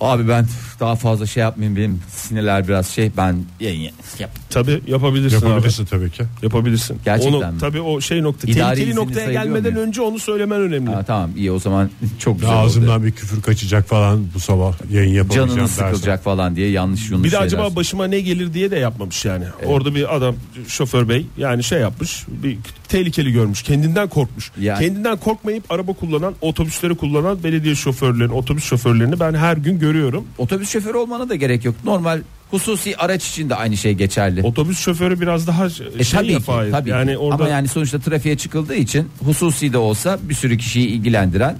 Abi 0.00 0.28
ben 0.28 0.46
daha 0.80 0.96
fazla 0.96 1.26
şey 1.26 1.40
yapmayayım 1.40 1.76
benim 1.76 2.00
sinirler 2.10 2.68
biraz 2.68 2.86
şey 2.88 3.10
ben 3.16 3.36
yayın 3.60 3.80
yap. 4.18 4.30
tabi 4.50 4.80
yapabilirsin, 4.86 5.46
Yapabilirsin 5.46 5.84
tabii 5.84 6.10
ki. 6.10 6.22
abi. 6.22 6.28
Yapabilirsin. 6.42 6.98
Gerçekten 7.04 7.32
onu, 7.38 7.52
mi? 7.52 7.58
Tabii 7.60 7.80
o 7.80 8.00
şey 8.00 8.22
nokta. 8.22 8.48
İdari 8.50 8.74
tehlikeli 8.76 8.96
noktaya 8.96 9.32
gelmeden 9.32 9.72
muyum? 9.72 9.88
önce 9.88 10.00
onu 10.02 10.18
söylemen 10.18 10.60
önemli. 10.60 10.90
Ha, 10.90 11.02
tamam 11.02 11.30
iyi 11.36 11.52
o 11.52 11.58
zaman 11.58 11.90
çok 12.18 12.40
güzel 12.40 12.54
oldu. 12.54 12.60
Ağzımdan 12.66 13.04
bir 13.04 13.12
küfür 13.12 13.42
kaçacak 13.42 13.88
falan 13.88 14.26
bu 14.34 14.40
sabah 14.40 14.74
yayın 14.92 15.12
yapamayacağım 15.12 15.48
Canını 15.48 15.62
dersen. 15.68 15.84
sıkılacak 15.92 16.24
falan 16.24 16.56
diye 16.56 16.70
yanlış 16.70 17.10
yanlış 17.10 17.26
Bir 17.26 17.32
de 17.32 17.38
acaba 17.38 17.76
başıma 17.76 18.06
ne 18.06 18.20
gelir 18.20 18.54
diye 18.54 18.70
de 18.70 18.76
yapmamış 18.78 19.24
yani. 19.24 19.44
Orada 19.64 19.94
bir 19.94 20.16
adam 20.16 20.34
şoför 20.68 21.08
bey 21.08 21.26
yani 21.38 21.64
şey 21.64 21.80
yapmış 21.80 22.24
bir 22.28 22.58
tehlikeli 22.88 23.32
görmüş 23.32 23.62
kendinden 23.62 24.08
korkmuş. 24.08 24.50
Yani- 24.60 24.86
Kendinden 24.86 25.16
korkmayıp 25.16 25.72
araba 25.72 25.92
kullanan 25.92 26.34
otobüsleri 26.40 26.94
kullanan 26.94 27.42
belediye 27.44 27.74
şoförlerini 27.74 28.32
otobüs 28.32 28.64
şoförlerini 28.64 29.20
ben 29.20 29.34
her 29.34 29.56
gün 29.56 29.72
görüyorum. 29.72 29.87
Otobüs 30.38 30.70
şoförü 30.70 30.96
olmana 30.98 31.28
da 31.28 31.34
gerek 31.34 31.64
yok. 31.64 31.74
Normal 31.84 32.20
hususi 32.50 32.96
araç 32.96 33.28
için 33.28 33.50
de 33.50 33.54
aynı 33.54 33.76
şey 33.76 33.94
geçerli. 33.94 34.42
Otobüs 34.42 34.78
şoförü 34.78 35.20
biraz 35.20 35.46
daha 35.46 35.66
E, 35.66 35.70
şey 35.70 35.86
tabii 36.12 36.26
ki, 36.26 36.32
yapar. 36.32 36.66
tabii 36.70 36.90
yani 36.90 37.10
ki. 37.10 37.18
orada 37.18 37.34
Ama 37.42 37.48
yani 37.52 37.68
sonuçta 37.68 37.98
trafiğe 37.98 38.36
çıkıldığı 38.36 38.74
için 38.74 39.08
hususi 39.24 39.72
de 39.72 39.78
olsa 39.78 40.18
bir 40.22 40.34
sürü 40.34 40.58
kişiyi 40.58 40.86
ilgilendiren 40.88 41.56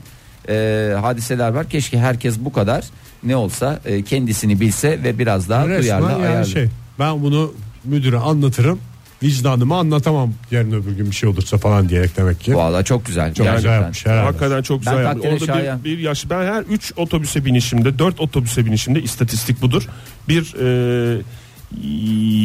e, 0.49 0.93
hadiseler 1.01 1.49
var. 1.51 1.69
Keşke 1.69 1.99
herkes 1.99 2.39
bu 2.39 2.53
kadar 2.53 2.85
ne 3.23 3.37
olsa 3.37 3.81
e, 3.85 4.03
kendisini 4.03 4.61
bilse 4.61 5.03
ve 5.05 5.19
biraz 5.19 5.49
daha 5.49 5.67
duyarlı 5.67 5.87
yani 5.87 6.05
ayarlı. 6.27 6.47
şey 6.47 6.67
ben 6.99 7.23
bunu 7.23 7.53
müdüre 7.85 8.17
anlatırım 8.19 8.79
vicdanımı 9.23 9.77
anlatamam 9.77 10.33
yarın 10.51 10.73
öbür 10.73 10.93
gün 10.93 11.07
bir 11.07 11.15
şey 11.15 11.29
olursa 11.29 11.59
falan 11.59 11.89
diyerek 11.89 12.17
demek 12.17 12.41
ki. 12.41 12.57
Valla 12.57 12.83
çok 12.83 13.07
güzel. 13.07 13.27
Çok 13.27 13.37
güzel 13.37 13.53
gerçekten. 13.53 13.81
yapmış 13.81 14.07
herhalde. 14.07 14.27
Hakikaten 14.27 14.63
çok 14.63 14.79
güzel 14.79 14.99
Ben 14.99 15.03
yapmış. 15.03 15.27
Orada 15.27 15.47
şayan. 15.47 15.85
bir, 15.85 15.99
bir 15.99 16.03
yaş 16.03 16.31
ben 16.31 16.45
her 16.47 16.63
3 16.63 16.93
otobüse 16.97 17.45
binişimde 17.45 17.99
4 17.99 18.21
otobüse 18.21 18.67
binişimde 18.67 19.03
istatistik 19.03 19.63
budur. 19.63 19.89
Bir 20.29 20.55
e, 20.61 21.23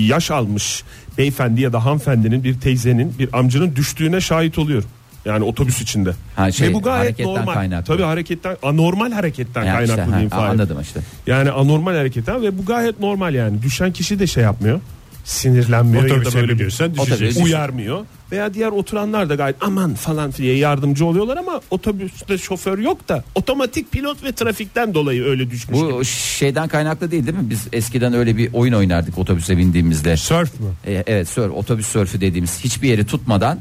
yaş 0.08 0.32
almış 0.32 0.84
beyefendi 1.18 1.62
ya 1.62 1.74
da 1.74 1.86
hanımefendinin 1.86 2.44
bir 2.44 2.60
teyzenin 2.60 3.20
bir 3.20 3.30
amcanın 3.40 3.76
düştüğüne 3.76 4.22
şahit 4.22 4.58
oluyorum. 4.58 4.90
Yani 5.26 5.44
otobüs 5.44 5.82
içinde. 5.82 6.12
Ha, 6.36 6.52
şey, 6.52 6.70
Ve 6.70 6.74
bu 6.74 6.82
gayet 6.82 7.04
hareketten 7.04 7.34
normal. 7.36 7.54
kaynaklı. 7.54 7.86
Tabii 7.86 8.04
hareketten 8.04 8.58
anormal 8.64 9.12
hareketten 9.12 9.64
Yani 9.64 9.84
işte, 9.84 9.96
kaynaklı 9.96 10.12
ha, 10.12 10.18
diyeyim 10.18 10.30
Fahir. 10.30 10.50
anladım 10.50 10.78
işte. 10.82 11.00
Yani 11.28 11.52
anormal 11.52 11.96
hareketten 11.96 12.42
ve 12.42 12.58
bu 12.58 12.66
gayet 12.66 13.00
normal 13.00 13.34
yani. 13.34 13.62
Düşen 13.62 13.92
kişi 13.94 14.20
de 14.20 14.28
şey 14.28 14.44
yapmıyor. 14.44 14.80
Sinirlenmiyor 15.24 16.04
ya 16.04 16.26
da 16.26 16.34
böyle 16.34 16.54
Otobüs. 16.54 16.80
düşeceksin. 16.98 17.44
uyarmıyor. 17.44 18.06
Veya 18.32 18.54
diğer 18.54 18.68
oturanlar 18.68 19.30
da 19.30 19.36
gayet 19.36 19.56
aman 19.62 19.94
falan 19.96 20.34
diye 20.34 20.58
yardımcı 20.58 21.06
oluyorlar 21.06 21.38
ama 21.38 21.62
otobüste 21.72 22.38
şoför 22.38 22.78
yok 22.78 23.10
da 23.10 23.24
otomatik 23.36 23.92
pilot 23.92 24.24
ve 24.24 24.32
trafikten 24.32 24.94
dolayı 24.94 25.24
öyle 25.24 25.52
düşmüş 25.52 25.80
gibi. 25.80 25.92
Bu 25.94 26.06
şeyden 26.06 26.68
kaynaklı 26.68 27.12
değil 27.12 27.28
değil 27.28 27.38
mi? 27.38 27.50
Biz 27.50 27.68
eskiden 27.74 28.14
öyle 28.14 28.38
bir 28.38 28.50
oyun 28.54 28.74
oynardık 28.74 29.18
otobüse 29.18 29.58
bindiğimizde. 29.58 30.18
Surf 30.18 30.60
mü? 30.60 30.66
E, 30.88 31.04
evet 31.08 31.30
sör 31.30 31.50
otobüs 31.50 31.88
sörfü 31.88 32.22
dediğimiz 32.22 32.60
hiçbir 32.64 32.90
yeri 32.90 33.06
tutmadan 33.06 33.60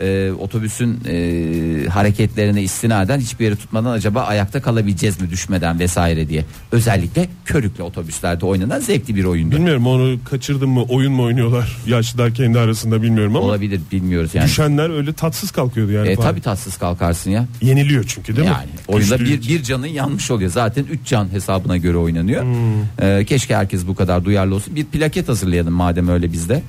e, 0.00 0.30
otobüsün 0.38 1.00
e, 1.08 1.88
hareketlerine 1.88 2.62
istinaden 2.62 3.20
hiçbir 3.20 3.44
yeri 3.44 3.56
tutmadan 3.56 3.90
acaba 3.90 4.22
ayakta 4.22 4.62
kalabileceğiz 4.62 5.20
mi 5.20 5.30
düşmeden 5.30 5.78
vesaire 5.78 6.28
diye. 6.28 6.44
Özellikle 6.72 7.28
körükle 7.44 7.82
otobüslerde 7.82 8.46
oynanan 8.46 8.80
zevkli 8.80 9.14
bir 9.14 9.24
oyundu. 9.24 9.56
Bilmiyorum 9.56 9.86
onu 9.86 10.18
kaçırdım 10.30 10.70
mı 10.70 10.82
oyun 10.82 11.12
mu 11.12 11.22
oynuyorlar 11.22 11.76
yaşlılar 11.86 12.34
kendi 12.34 12.58
arasında 12.58 13.02
bilmiyorum 13.02 13.36
ama 13.36 13.46
Olabilir 13.46 13.80
bilmiyoruz 13.92 14.34
yani. 14.34 14.46
düşenler 14.46 14.90
öyle 14.90 15.12
tatsız 15.12 15.50
kalkıyordu 15.50 15.92
yani. 15.92 16.08
E, 16.08 16.16
falan. 16.16 16.30
tabi 16.30 16.40
tatsız 16.40 16.76
kalkarsın 16.76 17.30
ya. 17.30 17.46
Yeniliyor 17.62 18.04
çünkü 18.08 18.36
değil 18.36 18.46
yani 18.46 18.66
mi? 18.66 18.70
oyunda 18.88 19.20
bir, 19.20 19.48
bir 19.48 19.62
canın 19.62 19.86
yanmış 19.86 20.30
oluyor. 20.30 20.50
Zaten 20.50 20.84
3 20.90 21.00
can 21.06 21.32
hesabına 21.32 21.76
göre 21.76 21.96
oynanıyor. 21.96 22.42
Hmm. 22.42 23.08
E, 23.08 23.24
keşke 23.24 23.56
herkes 23.56 23.86
bu 23.86 23.94
kadar 23.94 24.24
duyarlı 24.24 24.54
olsun. 24.54 24.76
Bir 24.76 24.84
plaket 24.84 25.28
hazırlayalım 25.28 25.74
madem 25.74 26.08
öyle 26.08 26.32
bizde. 26.32 26.62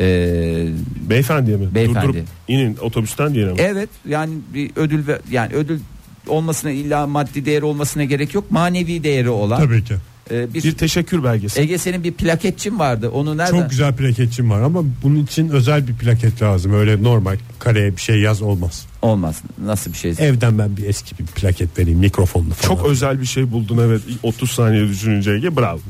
E, 0.00 0.68
Beyefendiye 1.10 1.56
mi? 1.56 1.74
Beyefendi. 1.74 2.06
Durdurup 2.08 2.26
inin 2.48 2.76
otobüsten 2.76 3.34
diyelim. 3.34 3.54
Evet 3.58 3.88
yani 4.08 4.34
bir 4.54 4.70
ödül 4.76 5.06
ve 5.06 5.18
yani 5.30 5.54
ödül 5.54 5.80
olmasına 6.28 6.70
illa 6.70 7.06
maddi 7.06 7.44
değeri 7.44 7.64
olmasına 7.64 8.04
gerek 8.04 8.34
yok. 8.34 8.50
Manevi 8.50 9.04
değeri 9.04 9.30
olan 9.30 9.58
Tabii 9.60 9.84
ki. 9.84 9.94
e, 10.30 10.54
bir, 10.54 10.62
Bir 10.62 10.72
teşekkür 10.72 11.24
belgesi. 11.24 11.60
Ege 11.60 11.78
senin 11.78 12.04
bir 12.04 12.12
plaketçin 12.12 12.78
vardı. 12.78 13.10
Onu 13.10 13.36
nereden? 13.36 13.60
Çok 13.60 13.70
güzel 13.70 13.96
plaketçim 13.96 14.50
var 14.50 14.60
ama 14.60 14.82
bunun 15.02 15.24
için 15.24 15.48
özel 15.48 15.88
bir 15.88 15.94
plaket 15.94 16.42
lazım. 16.42 16.74
Öyle 16.74 17.02
normal 17.02 17.36
kareye 17.58 17.96
bir 17.96 18.00
şey 18.00 18.20
yaz 18.20 18.42
olmaz. 18.42 18.86
Olmaz. 19.02 19.42
Nasıl 19.64 19.92
bir 19.92 19.98
şey? 19.98 20.14
Evden 20.18 20.58
ben 20.58 20.76
bir 20.76 20.84
eski 20.84 21.18
bir 21.18 21.26
plaket 21.26 21.78
vereyim 21.78 21.98
mikrofonlu 21.98 22.50
falan. 22.54 22.76
Çok 22.76 22.86
özel 22.86 23.20
bir 23.20 23.26
şey 23.26 23.52
buldun 23.52 23.78
evet 23.78 24.00
30 24.22 24.50
saniye 24.50 24.88
düşününce 24.88 25.30
Ege 25.30 25.56
bravo. 25.56 25.80